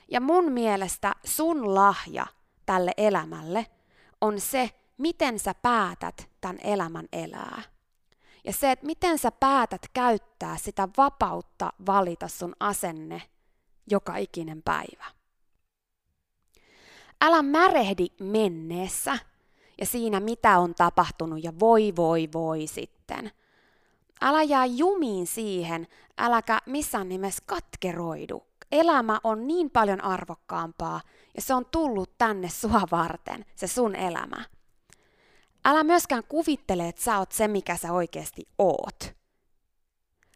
Ja 0.08 0.20
mun 0.20 0.52
mielestä 0.52 1.12
sun 1.24 1.74
lahja 1.74 2.26
tälle 2.66 2.92
elämälle 2.96 3.66
on 4.20 4.40
se, 4.40 4.70
miten 5.00 5.38
sä 5.38 5.54
päätät 5.54 6.28
tämän 6.40 6.58
elämän 6.64 7.08
elää. 7.12 7.62
Ja 8.44 8.52
se, 8.52 8.70
että 8.70 8.86
miten 8.86 9.18
sä 9.18 9.32
päätät 9.32 9.82
käyttää 9.92 10.56
sitä 10.56 10.88
vapautta 10.96 11.72
valita 11.86 12.28
sun 12.28 12.56
asenne 12.60 13.22
joka 13.90 14.16
ikinen 14.16 14.62
päivä. 14.62 15.04
Älä 17.20 17.42
märehdi 17.42 18.06
menneessä 18.20 19.18
ja 19.80 19.86
siinä, 19.86 20.20
mitä 20.20 20.58
on 20.58 20.74
tapahtunut 20.74 21.44
ja 21.44 21.52
voi 21.60 21.92
voi 21.96 22.28
voi 22.32 22.66
sitten. 22.66 23.30
Älä 24.22 24.42
jää 24.42 24.66
jumiin 24.66 25.26
siihen, 25.26 25.86
äläkä 26.18 26.58
missään 26.66 27.08
nimessä 27.08 27.42
katkeroidu. 27.46 28.46
Elämä 28.72 29.20
on 29.24 29.46
niin 29.46 29.70
paljon 29.70 30.00
arvokkaampaa 30.00 31.00
ja 31.36 31.42
se 31.42 31.54
on 31.54 31.66
tullut 31.70 32.18
tänne 32.18 32.48
sua 32.48 32.82
varten, 32.90 33.44
se 33.56 33.66
sun 33.66 33.96
elämä. 33.96 34.44
Älä 35.64 35.84
myöskään 35.84 36.22
kuvittele, 36.28 36.88
että 36.88 37.02
sä 37.02 37.18
oot 37.18 37.32
se, 37.32 37.48
mikä 37.48 37.76
sä 37.76 37.92
oikeasti 37.92 38.48
oot. 38.58 39.14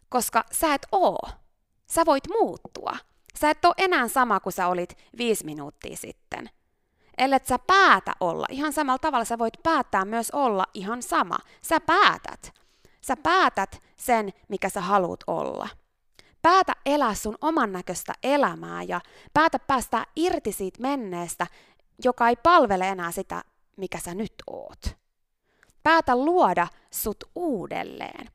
Koska 0.09 0.43
sä 0.51 0.73
et 0.73 0.87
oo. 0.91 1.19
Sä 1.87 2.05
voit 2.05 2.23
muuttua. 2.29 2.97
Sä 3.39 3.49
et 3.49 3.65
ole 3.65 3.73
enää 3.77 4.07
sama 4.07 4.39
kuin 4.39 4.53
sä 4.53 4.67
olit 4.67 4.97
viisi 5.17 5.45
minuuttia 5.45 5.97
sitten. 5.97 6.49
Ellet 7.17 7.45
sä 7.45 7.59
päätä 7.59 8.11
olla, 8.19 8.45
ihan 8.49 8.73
samalla 8.73 8.99
tavalla 8.99 9.25
sä 9.25 9.37
voit 9.37 9.53
päättää 9.63 10.05
myös 10.05 10.31
olla 10.31 10.65
ihan 10.73 11.01
sama. 11.01 11.37
Sä 11.61 11.79
päätät. 11.79 12.53
Sä 13.01 13.17
päätät 13.17 13.81
sen, 13.97 14.33
mikä 14.47 14.69
sä 14.69 14.81
haluat 14.81 15.19
olla. 15.27 15.67
Päätä 16.41 16.73
elää 16.85 17.13
sun 17.13 17.35
oman 17.41 17.71
näköistä 17.71 18.13
elämää 18.23 18.83
ja 18.83 19.01
päätä 19.33 19.59
päästää 19.59 20.05
irti 20.15 20.51
siitä 20.51 20.81
menneestä, 20.81 21.47
joka 22.03 22.29
ei 22.29 22.35
palvele 22.35 22.89
enää 22.89 23.11
sitä, 23.11 23.43
mikä 23.77 23.99
sä 23.99 24.13
nyt 24.13 24.33
oot. 24.47 25.04
Päätä 25.85 26.15
luoda 26.15 26.67
sut 26.91 27.23
uudelleen. 27.35 28.29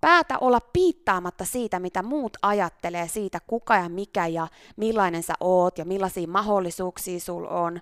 Päätä 0.00 0.38
olla 0.38 0.60
piittaamatta 0.60 1.44
siitä, 1.44 1.78
mitä 1.78 2.02
muut 2.02 2.36
ajattelee 2.42 3.08
siitä, 3.08 3.40
kuka 3.46 3.76
ja 3.76 3.88
mikä 3.88 4.26
ja 4.26 4.48
millainen 4.76 5.22
sä 5.22 5.34
oot 5.40 5.78
ja 5.78 5.84
millaisia 5.84 6.28
mahdollisuuksia 6.28 7.20
sul 7.20 7.44
on. 7.44 7.80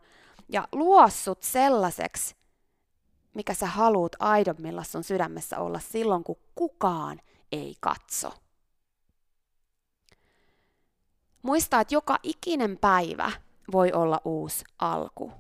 Ja 0.49 0.69
luo 0.73 1.11
sut 1.11 1.43
sellaiseksi, 1.43 2.37
mikä 3.35 3.55
sä 3.55 3.67
haluut 3.67 4.17
aidommilla 4.19 4.85
sun 4.85 5.05
sydämessä 5.05 5.59
olla 5.59 5.79
silloin, 5.79 6.25
kun 6.25 6.39
kukaan 6.55 7.21
ei 7.53 7.75
katso. 7.81 8.33
Muista, 11.43 11.81
että 11.81 11.95
joka 11.95 12.19
ikinen 12.23 12.79
päivä 12.79 13.33
voi 13.73 13.93
olla 13.93 14.21
uusi 14.25 14.65
alku. 14.79 15.33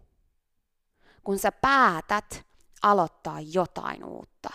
Kun 1.24 1.38
sä 1.38 1.52
päätät 1.52 2.47
aloittaa 2.82 3.40
jotain 3.40 4.04
uutta. 4.04 4.48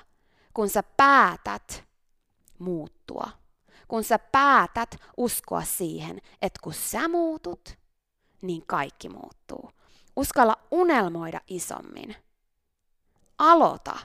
Kun 0.54 0.70
sä 0.70 0.84
päätät 0.98 1.84
muuttua. 2.60 3.30
Kun 3.88 4.04
sä 4.04 4.20
päätät 4.20 4.96
uskoa 5.18 5.62
siihen, 5.62 6.22
että 6.42 6.60
kun 6.64 6.74
sä 6.74 7.08
muutut, 7.08 7.78
niin 8.42 8.64
kaikki 8.68 9.10
muuttuu. 9.10 9.72
Uskalla 10.16 10.58
unelmoida 10.72 11.42
isommin. 11.48 12.16
Aloita. 13.38 13.98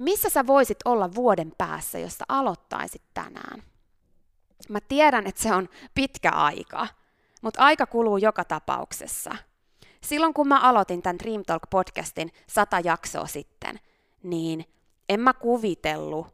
Missä 0.00 0.30
sä 0.30 0.46
voisit 0.46 0.78
olla 0.84 1.14
vuoden 1.14 1.52
päässä, 1.58 1.98
jos 1.98 2.18
sä 2.18 2.24
aloittaisit 2.28 3.02
tänään? 3.14 3.62
Mä 4.68 4.78
tiedän, 4.80 5.26
että 5.26 5.42
se 5.42 5.54
on 5.54 5.68
pitkä 5.94 6.30
aika, 6.30 6.86
mutta 7.42 7.60
aika 7.60 7.86
kuluu 7.86 8.16
joka 8.16 8.44
tapauksessa. 8.44 9.36
Silloin 10.04 10.34
kun 10.34 10.48
mä 10.48 10.60
aloitin 10.60 11.02
tämän 11.02 11.18
Dream 11.18 11.42
Talk 11.46 11.62
podcastin 11.70 12.32
sata 12.46 12.80
jaksoa 12.80 13.26
sitten, 13.26 13.80
niin 14.22 14.64
en 15.08 15.20
mä 15.20 15.32
kuvitellut, 15.32 16.26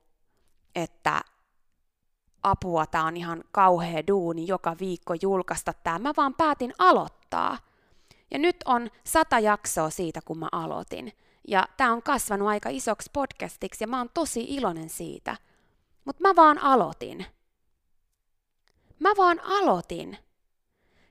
että 0.75 1.21
apua, 2.43 2.87
tämä 2.87 3.07
on 3.07 3.17
ihan 3.17 3.45
kauhea 3.53 4.07
duuni 4.07 4.47
joka 4.47 4.77
viikko 4.81 5.15
julkaista 5.23 5.73
tämä. 5.73 5.99
Mä 5.99 6.13
vaan 6.17 6.35
päätin 6.35 6.73
aloittaa. 6.79 7.59
Ja 8.31 8.39
nyt 8.39 8.57
on 8.65 8.91
sata 9.05 9.39
jaksoa 9.39 9.91
siitä, 9.91 10.21
kun 10.25 10.39
mä 10.39 10.49
aloitin. 10.53 11.13
Ja 11.49 11.69
tämä 11.77 11.93
on 11.93 12.03
kasvanut 12.03 12.49
aika 12.49 12.69
isoksi 12.69 13.11
podcastiksi 13.13 13.85
ja 13.85 13.89
mä 13.89 13.99
oon 13.99 14.11
tosi 14.15 14.45
iloinen 14.49 14.89
siitä. 14.89 15.37
Mutta 16.05 16.23
mä 16.23 16.37
vaan 16.37 16.59
aloitin. 16.59 17.27
Mä 18.99 19.11
vaan 19.17 19.41
aloitin. 19.41 20.19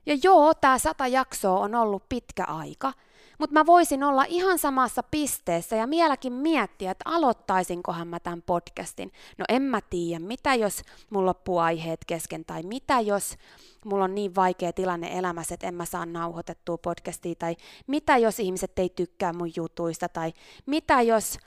Ja 0.06 0.16
joo, 0.22 0.54
tämä 0.54 0.78
sata 0.78 1.06
jaksoa 1.06 1.58
on 1.60 1.74
ollut 1.74 2.08
pitkä 2.08 2.44
aika, 2.44 2.92
mutta 3.38 3.54
mä 3.54 3.66
voisin 3.66 4.02
olla 4.02 4.24
ihan 4.28 4.58
samassa 4.58 5.02
pisteessä 5.02 5.76
ja 5.76 5.90
vieläkin 5.90 6.32
miettiä, 6.32 6.90
että 6.90 7.04
aloittaisinkohan 7.08 8.08
mä 8.08 8.20
tämän 8.20 8.42
podcastin. 8.42 9.12
No 9.38 9.44
en 9.48 9.62
mä 9.62 9.80
tiedä, 9.90 10.18
mitä 10.18 10.54
jos 10.54 10.82
mulla 11.10 11.26
loppuu 11.26 11.58
aiheet 11.58 12.00
kesken, 12.06 12.44
tai 12.44 12.62
mitä 12.62 13.00
jos 13.00 13.36
mulla 13.84 14.04
on 14.04 14.14
niin 14.14 14.34
vaikea 14.34 14.72
tilanne 14.72 15.18
elämässä, 15.18 15.54
että 15.54 15.66
en 15.66 15.74
mä 15.74 15.84
saa 15.84 16.06
nauhoitettua 16.06 16.78
podcastia, 16.78 17.34
tai 17.38 17.56
mitä 17.86 18.16
jos 18.16 18.40
ihmiset 18.40 18.78
ei 18.78 18.88
tykkää 18.88 19.32
mun 19.32 19.52
jutuista, 19.56 20.08
tai 20.08 20.32
mitä 20.66 21.02
jos 21.02 21.38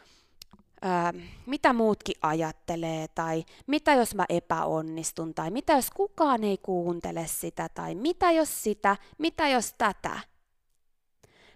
Öö, 0.86 1.22
mitä 1.46 1.74
muutkin 1.74 2.15
ajattelee, 2.22 3.08
tai 3.08 3.46
mitä 3.68 3.94
jos 3.94 4.15
mä 4.15 4.26
epäonnistun, 4.30 5.34
tai 5.34 5.52
mitä 5.52 5.74
jos 5.74 5.92
kukaan 5.92 6.44
ei 6.44 6.58
kuuntele 6.58 7.28
sitä, 7.28 7.70
tai 7.74 7.96
mitä 7.96 8.32
jos 8.32 8.63
sitä, 8.63 8.98
mitä 9.18 9.48
jos 9.48 9.74
tätä. 9.78 10.20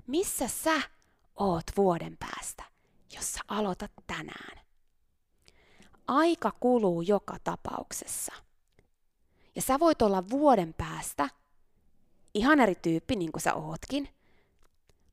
Missä 0.07 0.47
sä 0.47 0.81
oot 1.35 1.63
vuoden 1.77 2.17
päästä, 2.19 2.63
jos 3.15 3.33
sä 3.33 3.39
aloitat 3.47 3.91
tänään? 4.07 4.59
Aika 6.07 6.51
kuluu 6.59 7.01
joka 7.01 7.37
tapauksessa. 7.43 8.33
Ja 9.55 9.61
sä 9.61 9.79
voit 9.79 10.01
olla 10.01 10.29
vuoden 10.29 10.73
päästä 10.73 11.29
ihan 12.33 12.59
eri 12.59 12.75
tyyppi, 12.75 13.15
niin 13.15 13.31
kuin 13.31 13.41
sä 13.41 13.53
ootkin, 13.53 14.09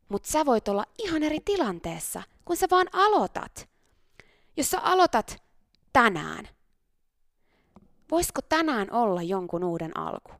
mutta 0.08 0.30
sä 0.30 0.46
voit 0.46 0.68
olla 0.68 0.84
ihan 0.98 1.22
eri 1.22 1.40
tilanteessa, 1.44 2.22
kun 2.44 2.56
sä 2.56 2.66
vaan 2.70 2.86
aloitat. 2.92 3.68
Jos 4.60 4.70
sä 4.70 4.80
aloitat 4.80 5.42
tänään, 5.92 6.48
voisiko 8.10 8.42
tänään 8.42 8.92
olla 8.92 9.22
jonkun 9.22 9.64
uuden 9.64 9.96
alku? 9.96 10.32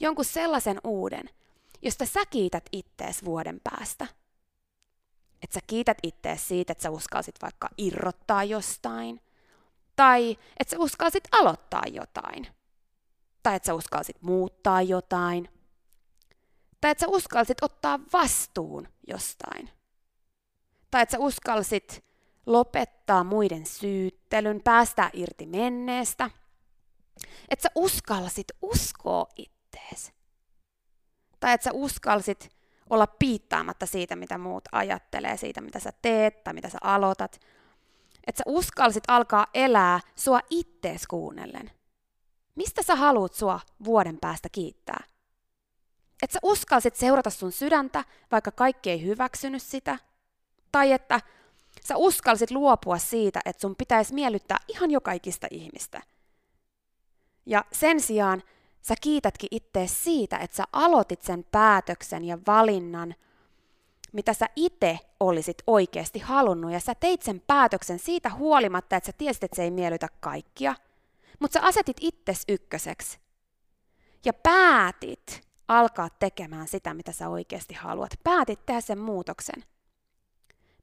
Jonkun 0.00 0.24
sellaisen 0.24 0.80
uuden, 0.84 1.30
josta 1.82 2.06
sä 2.06 2.20
kiität 2.30 2.64
ittees 2.72 3.24
vuoden 3.24 3.60
päästä. 3.64 4.06
Että 5.42 5.54
sä 5.54 5.60
kiität 5.66 5.98
ittees 6.02 6.48
siitä, 6.48 6.72
että 6.72 6.82
sä 6.82 6.90
uskalsit 6.90 7.34
vaikka 7.42 7.68
irrottaa 7.78 8.44
jostain. 8.44 9.20
Tai 9.96 10.38
että 10.60 10.70
sä 10.70 10.78
uskalsit 10.78 11.24
aloittaa 11.32 11.84
jotain. 11.92 12.46
Tai 13.42 13.56
että 13.56 13.66
sä 13.66 13.74
uskalsit 13.74 14.22
muuttaa 14.22 14.82
jotain. 14.82 15.48
Tai 16.80 16.90
että 16.90 17.06
sä 17.06 17.08
uskalsit 17.08 17.62
ottaa 17.62 18.00
vastuun 18.12 18.88
jostain. 19.06 19.70
Tai 20.90 21.02
että 21.02 21.12
sä 21.12 21.18
uskalsit 21.18 22.09
lopettaa 22.52 23.24
muiden 23.24 23.66
syyttelyn, 23.66 24.60
päästää 24.64 25.10
irti 25.12 25.46
menneestä. 25.46 26.30
Että 27.48 27.62
sä 27.62 27.68
uskalsit 27.74 28.46
uskoa 28.62 29.26
ittees. 29.36 30.12
Tai 31.40 31.52
että 31.52 31.64
sä 31.64 31.70
uskalsit 31.72 32.48
olla 32.90 33.06
piittaamatta 33.06 33.86
siitä, 33.86 34.16
mitä 34.16 34.38
muut 34.38 34.64
ajattelee, 34.72 35.36
siitä, 35.36 35.60
mitä 35.60 35.80
sä 35.80 35.92
teet 36.02 36.44
tai 36.44 36.54
mitä 36.54 36.68
sä 36.68 36.78
aloitat. 36.82 37.40
Että 38.26 38.38
sä 38.38 38.44
uskalsit 38.46 39.04
alkaa 39.08 39.46
elää 39.54 40.00
sua 40.16 40.40
ittees 40.50 41.06
kuunnellen. 41.06 41.70
Mistä 42.54 42.82
sä 42.82 42.96
haluat 42.96 43.32
sua 43.32 43.60
vuoden 43.84 44.18
päästä 44.20 44.48
kiittää? 44.52 45.04
Että 46.22 46.34
sä 46.34 46.38
uskalsit 46.42 46.96
seurata 46.96 47.30
sun 47.30 47.52
sydäntä, 47.52 48.04
vaikka 48.32 48.50
kaikki 48.50 48.90
ei 48.90 49.02
hyväksynyt 49.02 49.62
sitä. 49.62 49.98
Tai 50.72 50.92
että 50.92 51.20
sä 51.84 51.96
uskalsit 51.96 52.50
luopua 52.50 52.98
siitä, 52.98 53.40
että 53.44 53.60
sun 53.60 53.76
pitäisi 53.76 54.14
miellyttää 54.14 54.58
ihan 54.68 54.90
jokaikista 54.90 55.46
ihmistä. 55.50 56.02
Ja 57.46 57.64
sen 57.72 58.00
sijaan 58.00 58.42
sä 58.82 58.94
kiitätkin 59.00 59.48
itse 59.50 59.86
siitä, 59.86 60.38
että 60.38 60.56
sä 60.56 60.64
aloitit 60.72 61.22
sen 61.22 61.44
päätöksen 61.52 62.24
ja 62.24 62.38
valinnan, 62.46 63.14
mitä 64.12 64.34
sä 64.34 64.46
itse 64.56 64.98
olisit 65.20 65.58
oikeasti 65.66 66.18
halunnut, 66.18 66.72
ja 66.72 66.80
sä 66.80 66.94
teit 66.94 67.22
sen 67.22 67.42
päätöksen 67.46 67.98
siitä 67.98 68.30
huolimatta, 68.30 68.96
että 68.96 69.06
sä 69.06 69.12
tiesit, 69.18 69.44
että 69.44 69.56
se 69.56 69.62
ei 69.62 69.70
miellytä 69.70 70.08
kaikkia, 70.20 70.74
mutta 71.38 71.60
sä 71.60 71.66
asetit 71.66 71.96
itses 72.00 72.44
ykköseksi. 72.48 73.18
Ja 74.24 74.32
päätit 74.32 75.40
alkaa 75.68 76.08
tekemään 76.18 76.68
sitä, 76.68 76.94
mitä 76.94 77.12
sä 77.12 77.28
oikeasti 77.28 77.74
haluat. 77.74 78.10
Päätit 78.24 78.66
tehdä 78.66 78.80
sen 78.80 78.98
muutoksen. 78.98 79.64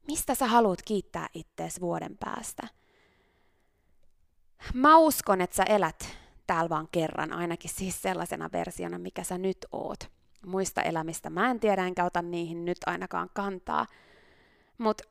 Mistä 0.08 0.34
sä 0.34 0.46
haluat 0.46 0.82
kiittää 0.82 1.26
ittees 1.34 1.80
vuoden 1.80 2.16
päästä? 2.18 2.68
Mä 4.74 4.96
uskon, 4.96 5.40
että 5.40 5.56
sä 5.56 5.62
elät 5.62 6.16
täällä 6.46 6.68
vaan 6.68 6.88
kerran, 6.92 7.32
ainakin 7.32 7.70
siis 7.70 8.02
sellaisena 8.02 8.48
versiona, 8.52 8.98
mikä 8.98 9.24
sä 9.24 9.38
nyt 9.38 9.66
oot. 9.72 10.10
Muista 10.46 10.82
elämistä 10.82 11.30
mä 11.30 11.50
en 11.50 11.60
tiedä, 11.60 11.86
enkä 11.86 12.04
ota 12.04 12.22
niihin 12.22 12.64
nyt 12.64 12.78
ainakaan 12.86 13.30
kantaa. 13.34 13.86
Mutta 14.78 15.04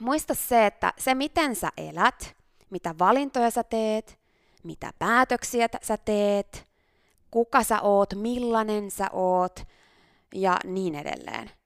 muista 0.00 0.34
se, 0.34 0.66
että 0.66 0.92
se 0.98 1.14
miten 1.14 1.56
sä 1.56 1.68
elät, 1.76 2.36
mitä 2.70 2.94
valintoja 2.98 3.50
sä 3.50 3.64
teet, 3.64 4.18
mitä 4.64 4.92
päätöksiä 4.98 5.68
sä 5.82 5.96
teet, 5.96 6.66
kuka 7.30 7.62
sä 7.62 7.80
oot, 7.80 8.14
millainen 8.14 8.90
sä 8.90 9.08
oot 9.12 9.60
ja 10.34 10.58
niin 10.64 10.94
edelleen. 10.94 11.57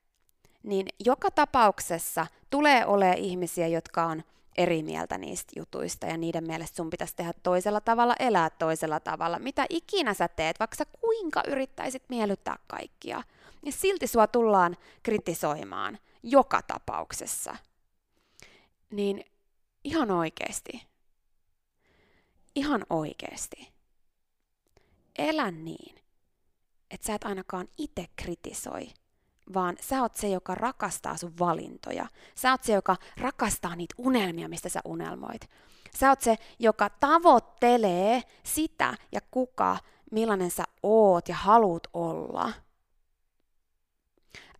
Niin 0.63 0.87
joka 1.05 1.31
tapauksessa 1.31 2.27
tulee 2.51 2.87
olemaan 2.87 3.19
ihmisiä, 3.19 3.67
jotka 3.67 4.07
on 4.07 4.23
eri 4.59 4.83
mieltä 4.83 5.19
niistä 5.19 5.53
jutuista 5.57 6.07
ja 6.07 6.17
niiden 6.17 6.47
mielestä 6.47 6.77
sun 6.77 6.91
pitäisi 6.91 7.17
tehdä 7.17 7.33
toisella 7.43 7.81
tavalla, 7.81 8.15
elää 8.19 8.51
toisella 8.51 9.01
tavalla. 9.01 9.39
Mitä 9.39 9.67
ikinä 9.71 10.15
sä 10.15 10.29
teet, 10.29 10.61
vaikka 10.61 10.77
sä 10.77 10.85
kuinka 11.01 11.43
yrittäisit 11.47 12.03
miellyttää 12.09 12.57
kaikkia, 12.67 13.23
niin 13.63 13.73
silti 13.73 14.07
sua 14.07 14.27
tullaan 14.27 14.77
kritisoimaan 15.03 15.99
joka 16.23 16.63
tapauksessa. 16.63 17.57
Niin 18.91 19.25
ihan 19.85 20.11
oikeasti, 20.11 20.87
ihan 22.55 22.87
oikeasti, 22.91 23.73
elä 25.19 25.51
niin, 25.51 25.97
että 26.91 27.07
sä 27.07 27.15
et 27.15 27.25
ainakaan 27.25 27.69
itse 27.79 28.07
kritisoi, 28.17 28.89
vaan 29.55 29.77
sä 29.81 30.03
oot 30.03 30.15
se, 30.15 30.29
joka 30.29 30.55
rakastaa 30.55 31.17
sun 31.17 31.39
valintoja. 31.39 32.07
Sä 32.35 32.51
oot 32.51 32.63
se, 32.63 32.73
joka 32.73 32.97
rakastaa 33.17 33.77
niitä 33.77 33.95
unelmia, 33.99 34.49
mistä 34.49 34.69
sä 34.69 34.81
unelmoit. 34.85 35.51
Sä 35.97 36.09
oot 36.09 36.21
se, 36.21 36.37
joka 36.59 36.91
tavoittelee 36.91 38.23
sitä 38.43 38.95
ja 39.13 39.21
kuka, 39.31 39.79
millainen 40.11 40.51
sä 40.51 40.65
oot 40.83 41.29
ja 41.29 41.35
haluut 41.35 41.87
olla. 41.95 42.53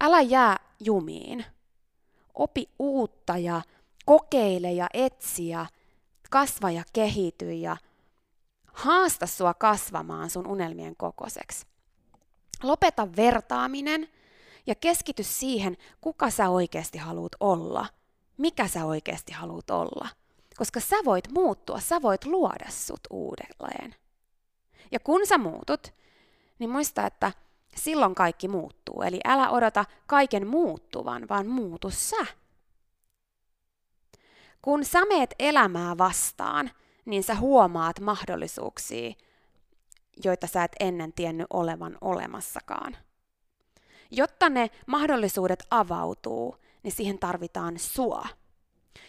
Älä 0.01 0.21
jää 0.21 0.59
jumiin. 0.81 1.45
Opi 2.35 2.69
uutta 2.79 3.39
ja 3.39 3.63
kokeile 4.05 4.73
ja 4.73 4.87
etsi 4.95 5.49
ja 5.49 5.67
kasva 6.31 6.71
ja 6.71 6.83
kehity 6.93 7.53
ja 7.53 7.77
haasta 8.73 9.27
sua 9.27 9.55
kasvamaan 9.55 10.31
sun 10.31 10.47
unelmien 10.47 10.97
kokoiseksi. 10.97 11.67
Lopeta 12.63 13.17
vertaaminen 13.17 14.09
ja 14.67 14.75
keskity 14.75 15.23
siihen, 15.23 15.77
kuka 16.01 16.31
sä 16.31 16.49
oikeasti 16.49 16.99
haluat 16.99 17.33
olla, 17.41 17.87
mikä 18.39 18.69
sä 18.69 18.85
oikeasti 18.85 19.33
haluat 19.33 19.71
olla. 19.71 20.09
Koska 20.57 20.81
sä 20.81 20.97
voit 21.05 21.33
muuttua, 21.33 21.81
sä 21.81 22.03
voit 22.03 22.25
luoda 22.25 22.71
sut 22.71 23.01
uudelleen. 23.11 23.95
Ja 24.91 25.01
kun 25.01 25.27
sä 25.27 25.39
muutut, 25.39 25.95
niin 26.59 26.71
muista, 26.71 27.07
että 27.07 27.33
silloin 27.77 28.15
kaikki 28.15 28.49
muuttuu. 28.49 29.03
Eli 29.03 29.21
älä 29.25 29.51
odota 29.51 29.85
kaiken 30.07 30.47
muuttuvan, 30.47 31.29
vaan 31.29 31.47
muutu 31.47 31.91
sä. 31.91 32.27
Kun 34.63 34.85
sä 34.85 35.05
meet 35.05 35.35
elämää 35.39 35.99
vastaan, 35.99 36.71
niin 37.05 37.23
sä 37.23 37.35
huomaat 37.35 38.01
mahdollisuuksia, 38.01 39.13
joita 40.25 40.47
sä 40.47 40.65
et 40.65 40.73
ennen 40.81 41.13
tiennyt 41.13 41.47
olevan 41.51 41.99
olemassakaan. 42.01 42.97
Jotta 44.15 44.49
ne 44.49 44.71
mahdollisuudet 44.87 45.67
avautuu, 45.71 46.57
niin 46.83 46.93
siihen 46.93 47.19
tarvitaan 47.19 47.79
sua. 47.79 48.27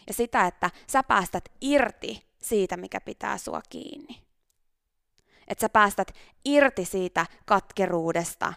Ja 0.07 0.13
sitä, 0.13 0.47
että 0.47 0.71
sä 0.87 1.03
päästät 1.03 1.49
irti 1.61 2.25
siitä, 2.41 2.77
mikä 2.77 3.01
pitää 3.01 3.37
sua 3.37 3.61
kiinni. 3.69 4.21
Että 5.47 5.61
sä 5.61 5.69
päästät 5.69 6.11
irti 6.45 6.85
siitä 6.85 7.25
katkeruudesta, 7.45 8.53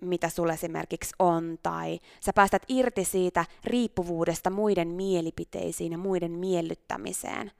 mitä 0.00 0.28
sulle 0.28 0.52
esimerkiksi 0.52 1.14
on, 1.18 1.58
tai 1.62 1.98
sä 2.20 2.32
päästät 2.32 2.62
irti 2.68 3.04
siitä 3.04 3.44
riippuvuudesta 3.64 4.50
muiden 4.50 4.88
mielipiteisiin 4.88 5.92
ja 5.92 5.98
muiden 5.98 6.32
miellyttämiseen. 6.32 7.52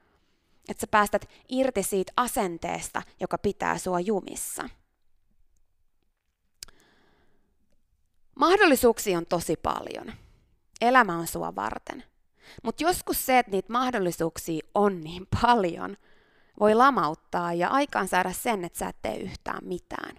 Että 0.68 0.80
sä 0.80 0.87
päästät 0.87 1.28
irti 1.48 1.82
siitä 1.82 2.12
asenteesta, 2.16 3.02
joka 3.20 3.38
pitää 3.38 3.78
sua 3.78 4.00
jumissa. 4.00 4.68
Mahdollisuuksia 8.35 9.18
on 9.18 9.27
tosi 9.27 9.57
paljon. 9.57 10.12
Elämä 10.81 11.18
on 11.18 11.27
sua 11.27 11.55
varten. 11.55 12.05
Mutta 12.62 12.85
joskus 12.85 13.27
se, 13.27 13.38
että 13.38 13.53
niitä 13.53 13.73
mahdollisuuksia 13.73 14.66
on 14.75 15.01
niin 15.01 15.27
paljon, 15.42 15.97
voi 16.61 16.75
lamauttaa 16.75 17.53
ja 17.53 17.68
aikaan 17.68 18.09
saada 18.09 18.33
sen, 18.33 18.64
että 18.64 18.79
sä 18.79 18.88
et 18.88 18.97
tee 19.03 19.16
yhtään 19.16 19.64
mitään. 19.64 20.16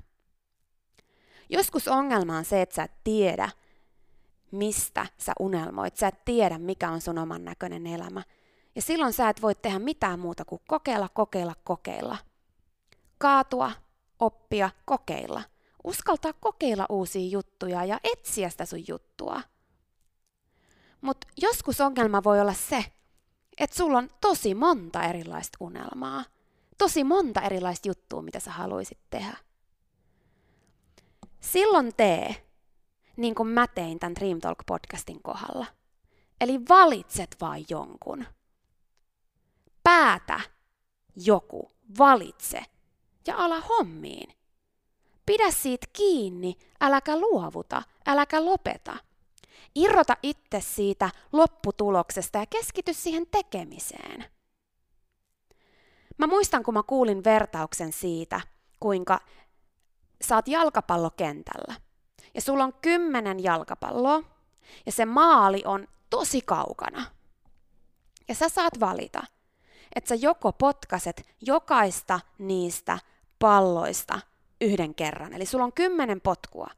Joskus 1.49 1.87
ongelma 1.87 2.37
on 2.37 2.45
se, 2.45 2.61
että 2.61 2.75
sä 2.75 2.83
et 2.83 3.03
tiedä, 3.03 3.49
mistä 4.51 5.05
sä 5.17 5.33
unelmoit. 5.39 5.97
Sä 5.97 6.07
et 6.07 6.25
tiedä, 6.25 6.57
mikä 6.57 6.89
on 6.89 7.01
sun 7.01 7.17
oman 7.17 7.45
näköinen 7.45 7.87
elämä. 7.87 8.23
Ja 8.75 8.81
silloin 8.81 9.13
sä 9.13 9.29
et 9.29 9.41
voi 9.41 9.55
tehdä 9.55 9.79
mitään 9.79 10.19
muuta 10.19 10.45
kuin 10.45 10.61
kokeilla, 10.67 11.09
kokeilla, 11.09 11.55
kokeilla. 11.63 12.17
Kaatua, 13.17 13.71
oppia, 14.19 14.69
kokeilla. 14.85 15.41
Uskaltaa 15.83 16.33
kokeilla 16.33 16.85
uusia 16.89 17.29
juttuja 17.29 17.85
ja 17.85 17.99
etsiä 18.03 18.49
sitä 18.49 18.65
sun 18.65 18.87
juttua. 18.87 19.41
Mutta 21.01 21.27
joskus 21.37 21.81
ongelma 21.81 22.23
voi 22.23 22.41
olla 22.41 22.53
se, 22.53 22.85
että 23.57 23.75
sulla 23.75 23.97
on 23.97 24.09
tosi 24.21 24.55
monta 24.55 25.03
erilaista 25.03 25.57
unelmaa. 25.59 26.23
Tosi 26.77 27.03
monta 27.03 27.41
erilaista 27.41 27.87
juttua, 27.87 28.21
mitä 28.21 28.39
sä 28.39 28.51
haluaisit 28.51 28.99
tehdä. 29.09 29.37
Silloin 31.39 31.95
tee, 31.97 32.47
niin 33.17 33.35
kuin 33.35 33.49
mä 33.49 33.67
tein 33.67 33.99
tämän 33.99 34.15
Dream 34.15 34.39
Talk 34.39 34.59
podcastin 34.65 35.23
kohdalla. 35.23 35.65
Eli 36.41 36.59
valitset 36.69 37.35
vain 37.41 37.65
jonkun. 37.69 38.25
Päätä 39.83 40.39
joku, 41.15 41.71
valitse 41.97 42.65
ja 43.27 43.37
ala 43.37 43.59
hommiin. 43.59 44.33
Pidä 45.25 45.51
siitä 45.51 45.87
kiinni, 45.93 46.55
äläkä 46.81 47.19
luovuta, 47.19 47.83
äläkä 48.07 48.45
lopeta. 48.45 48.97
Irrota 49.75 50.17
itse 50.23 50.61
siitä 50.61 51.09
lopputuloksesta 51.31 52.37
ja 52.37 52.45
keskity 52.45 52.93
siihen 52.93 53.27
tekemiseen. 53.31 54.25
Mä 56.17 56.27
muistan, 56.27 56.63
kun 56.63 56.73
mä 56.73 56.83
kuulin 56.83 57.23
vertauksen 57.23 57.93
siitä, 57.93 58.41
kuinka 58.79 59.19
oot 60.31 60.47
jalkapallokentällä 60.47 61.75
ja 62.33 62.41
sulla 62.41 62.63
on 62.63 62.73
kymmenen 62.81 63.43
jalkapalloa 63.43 64.23
ja 64.85 64.91
se 64.91 65.05
maali 65.05 65.63
on 65.65 65.87
tosi 66.09 66.41
kaukana. 66.41 67.05
Ja 68.27 68.35
sä 68.35 68.49
saat 68.49 68.79
valita, 68.79 69.23
että 69.95 70.07
sä 70.07 70.15
joko 70.15 70.51
potkaset 70.51 71.27
jokaista 71.41 72.19
niistä 72.37 72.99
palloista 73.39 74.19
yhden 74.63 74.95
kerran. 74.95 75.33
Eli 75.33 75.45
sulla 75.45 75.63
on 75.63 75.73
kymmenen 75.73 76.21
potkua. 76.21 76.69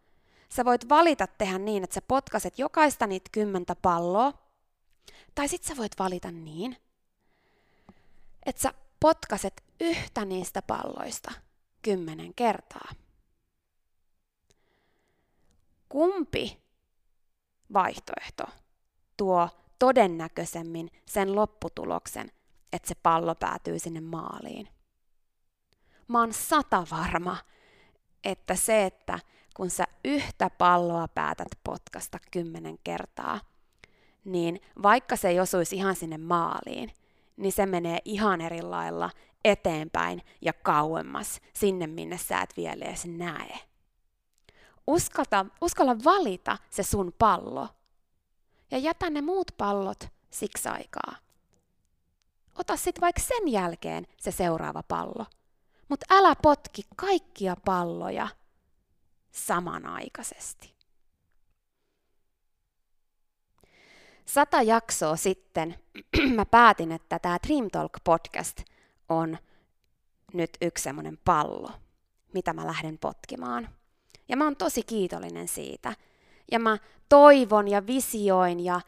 Sä 0.50 0.65
voit 0.65 0.89
valita 0.89 1.28
tehdä 1.28 1.58
niin, 1.58 1.84
että 1.84 1.93
sä 1.93 2.02
potkaset 2.02 2.60
jokaista 2.60 3.08
niitä 3.08 3.30
kymmentä 3.32 3.76
palloa. 3.76 4.34
Tai 5.36 5.48
sit 5.48 5.63
sä 5.63 5.78
voit 5.78 6.00
valita 6.00 6.32
niin, 6.32 6.78
että 8.45 8.62
sä 8.62 8.74
potkaset 9.00 9.63
yhtä 9.80 10.26
niistä 10.26 10.62
palloista 10.62 11.32
kymmenen 11.82 12.34
kertaa. 12.34 12.91
Kumpi 15.89 16.63
vaihtoehto 17.74 18.43
tuo 19.17 19.50
todennäköisemmin 19.80 20.91
sen 21.06 21.36
lopputuloksen, 21.36 22.32
että 22.74 22.88
se 22.88 22.95
pallo 22.95 23.36
päätyy 23.36 23.80
sinne 23.80 24.02
maaliin? 24.02 24.69
Mä 26.08 26.19
oon 26.19 26.34
sata 26.34 26.88
varma, 26.91 27.38
että 28.25 28.55
se, 28.55 28.85
että 28.85 29.19
kun 29.55 29.69
sä 29.69 29.83
yhtä 30.05 30.49
palloa 30.49 31.07
päätät 31.07 31.47
potkasta 31.63 32.17
kymmenen 32.31 32.77
kertaa, 32.83 33.39
niin 34.25 34.61
vaikka 34.83 35.15
se 35.15 35.29
ei 35.29 35.39
osuisi 35.39 35.75
ihan 35.75 35.95
sinne 35.95 36.17
maaliin, 36.17 36.91
niin 37.38 37.51
se 37.51 37.65
menee 37.65 37.99
ihan 38.05 38.41
eri 38.41 38.61
lailla 38.61 39.09
eteenpäin 39.45 40.21
ja 40.41 40.53
kauemmas 40.53 41.41
sinne, 41.53 41.88
minne 41.88 42.17
sä 42.17 42.41
et 42.41 42.57
vielä 42.57 42.85
edes 42.85 43.05
näe. 43.05 43.59
Uskalta, 44.88 45.45
uskalla 45.61 45.95
valita 46.03 46.57
se 46.69 46.83
sun 46.83 47.13
pallo 47.19 47.67
ja 48.71 48.77
jätä 48.77 49.09
ne 49.09 49.21
muut 49.21 49.51
pallot 49.57 50.07
siksi 50.29 50.69
aikaa. 50.69 51.15
Ota 52.59 52.77
sitten 52.77 53.01
vaikka 53.01 53.21
sen 53.21 53.47
jälkeen 53.47 54.07
se 54.17 54.31
seuraava 54.31 54.83
pallo, 54.83 55.25
mutta 55.89 56.06
älä 56.10 56.36
potki 56.41 56.82
kaikkia 56.95 57.56
palloja 57.65 58.28
samanaikaisesti. 59.32 60.76
Sata 64.26 64.62
jaksoa 64.62 65.15
sitten 65.15 65.76
mä 66.36 66.45
päätin, 66.45 66.91
että 66.91 67.19
tämä 67.19 67.38
Dream 67.48 67.69
Talk 67.71 67.93
podcast 68.04 68.63
on 69.10 69.38
nyt 70.34 70.58
yksi 70.62 70.84
semmoinen 70.84 71.19
pallo, 71.26 71.71
mitä 72.34 72.54
mä 72.54 72.67
lähden 72.67 72.98
potkimaan. 72.98 73.69
Ja 74.30 74.38
mä 74.38 74.43
oon 74.43 74.56
tosi 74.56 74.84
kiitollinen 74.84 75.48
siitä. 75.48 75.93
Ja 76.52 76.60
mä 76.60 76.78
toivon 77.10 77.67
ja 77.67 77.88
visioin 77.88 78.60
ja 78.60 78.82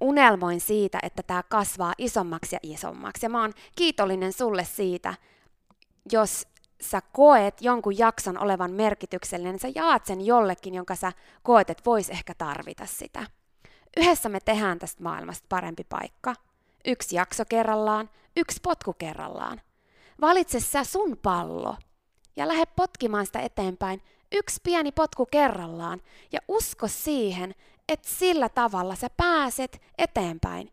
unelmoin 0.00 0.60
siitä, 0.60 0.98
että 1.02 1.22
tämä 1.22 1.42
kasvaa 1.42 1.92
isommaksi 1.98 2.56
ja 2.56 2.60
isommaksi. 2.62 3.26
Ja 3.26 3.30
mä 3.30 3.40
oon 3.40 3.52
kiitollinen 3.76 4.32
sulle 4.32 4.64
siitä, 4.64 5.14
jos 6.12 6.46
sä 6.80 7.02
koet 7.12 7.62
jonkun 7.62 7.98
jakson 7.98 8.38
olevan 8.38 8.70
merkityksellinen, 8.70 9.52
niin 9.52 9.60
sä 9.60 9.68
jaat 9.74 10.06
sen 10.06 10.26
jollekin, 10.26 10.74
jonka 10.74 10.94
sä 10.94 11.12
koet, 11.42 11.70
että 11.70 11.82
vois 11.86 12.10
ehkä 12.10 12.34
tarvita 12.38 12.86
sitä. 12.86 13.26
Yhdessä 13.96 14.28
me 14.28 14.40
tehdään 14.40 14.78
tästä 14.78 15.02
maailmasta 15.02 15.46
parempi 15.48 15.84
paikka. 15.84 16.34
Yksi 16.84 17.16
jakso 17.16 17.44
kerrallaan, 17.48 18.10
yksi 18.36 18.60
potku 18.62 18.92
kerrallaan. 18.92 19.60
Valitse 20.20 20.60
sä 20.60 20.84
sun 20.84 21.16
pallo 21.22 21.76
ja 22.36 22.48
lähde 22.48 22.66
potkimaan 22.76 23.26
sitä 23.26 23.40
eteenpäin 23.40 24.02
yksi 24.34 24.60
pieni 24.62 24.92
potku 24.92 25.26
kerrallaan 25.26 26.02
ja 26.32 26.40
usko 26.48 26.88
siihen, 26.88 27.54
että 27.88 28.08
sillä 28.08 28.48
tavalla 28.48 28.94
sä 28.94 29.08
pääset 29.16 29.82
eteenpäin. 29.98 30.72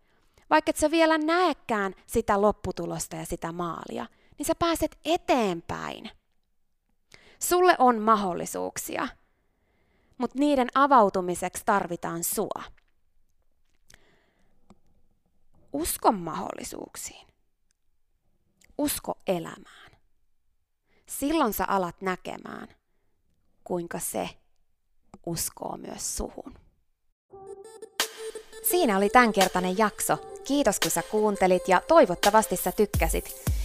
Vaikka 0.49 0.69
et 0.69 0.77
sä 0.77 0.91
vielä 0.91 1.17
näekään 1.17 1.95
sitä 2.07 2.41
lopputulosta 2.41 3.15
ja 3.15 3.25
sitä 3.25 3.51
maalia, 3.51 4.05
niin 4.41 4.47
sä 4.47 4.55
pääset 4.55 4.99
eteenpäin. 5.05 6.09
Sulle 7.39 7.75
on 7.79 8.01
mahdollisuuksia, 8.01 9.07
mutta 10.17 10.39
niiden 10.39 10.67
avautumiseksi 10.75 11.63
tarvitaan 11.65 12.23
sua. 12.23 12.63
Usko 15.73 16.11
mahdollisuuksiin. 16.11 17.27
Usko 18.77 19.17
elämään. 19.27 19.91
Silloin 21.05 21.53
sä 21.53 21.65
alat 21.67 22.01
näkemään, 22.01 22.67
kuinka 23.63 23.99
se 23.99 24.29
uskoo 25.25 25.77
myös 25.77 26.17
suhun. 26.17 26.53
Siinä 28.63 28.97
oli 28.97 29.09
tämänkertainen 29.09 29.77
jakso. 29.77 30.17
Kiitos 30.43 30.79
kun 30.79 30.91
sä 30.91 31.03
kuuntelit 31.11 31.67
ja 31.67 31.81
toivottavasti 31.87 32.55
sä 32.55 32.71
tykkäsit. 32.71 33.60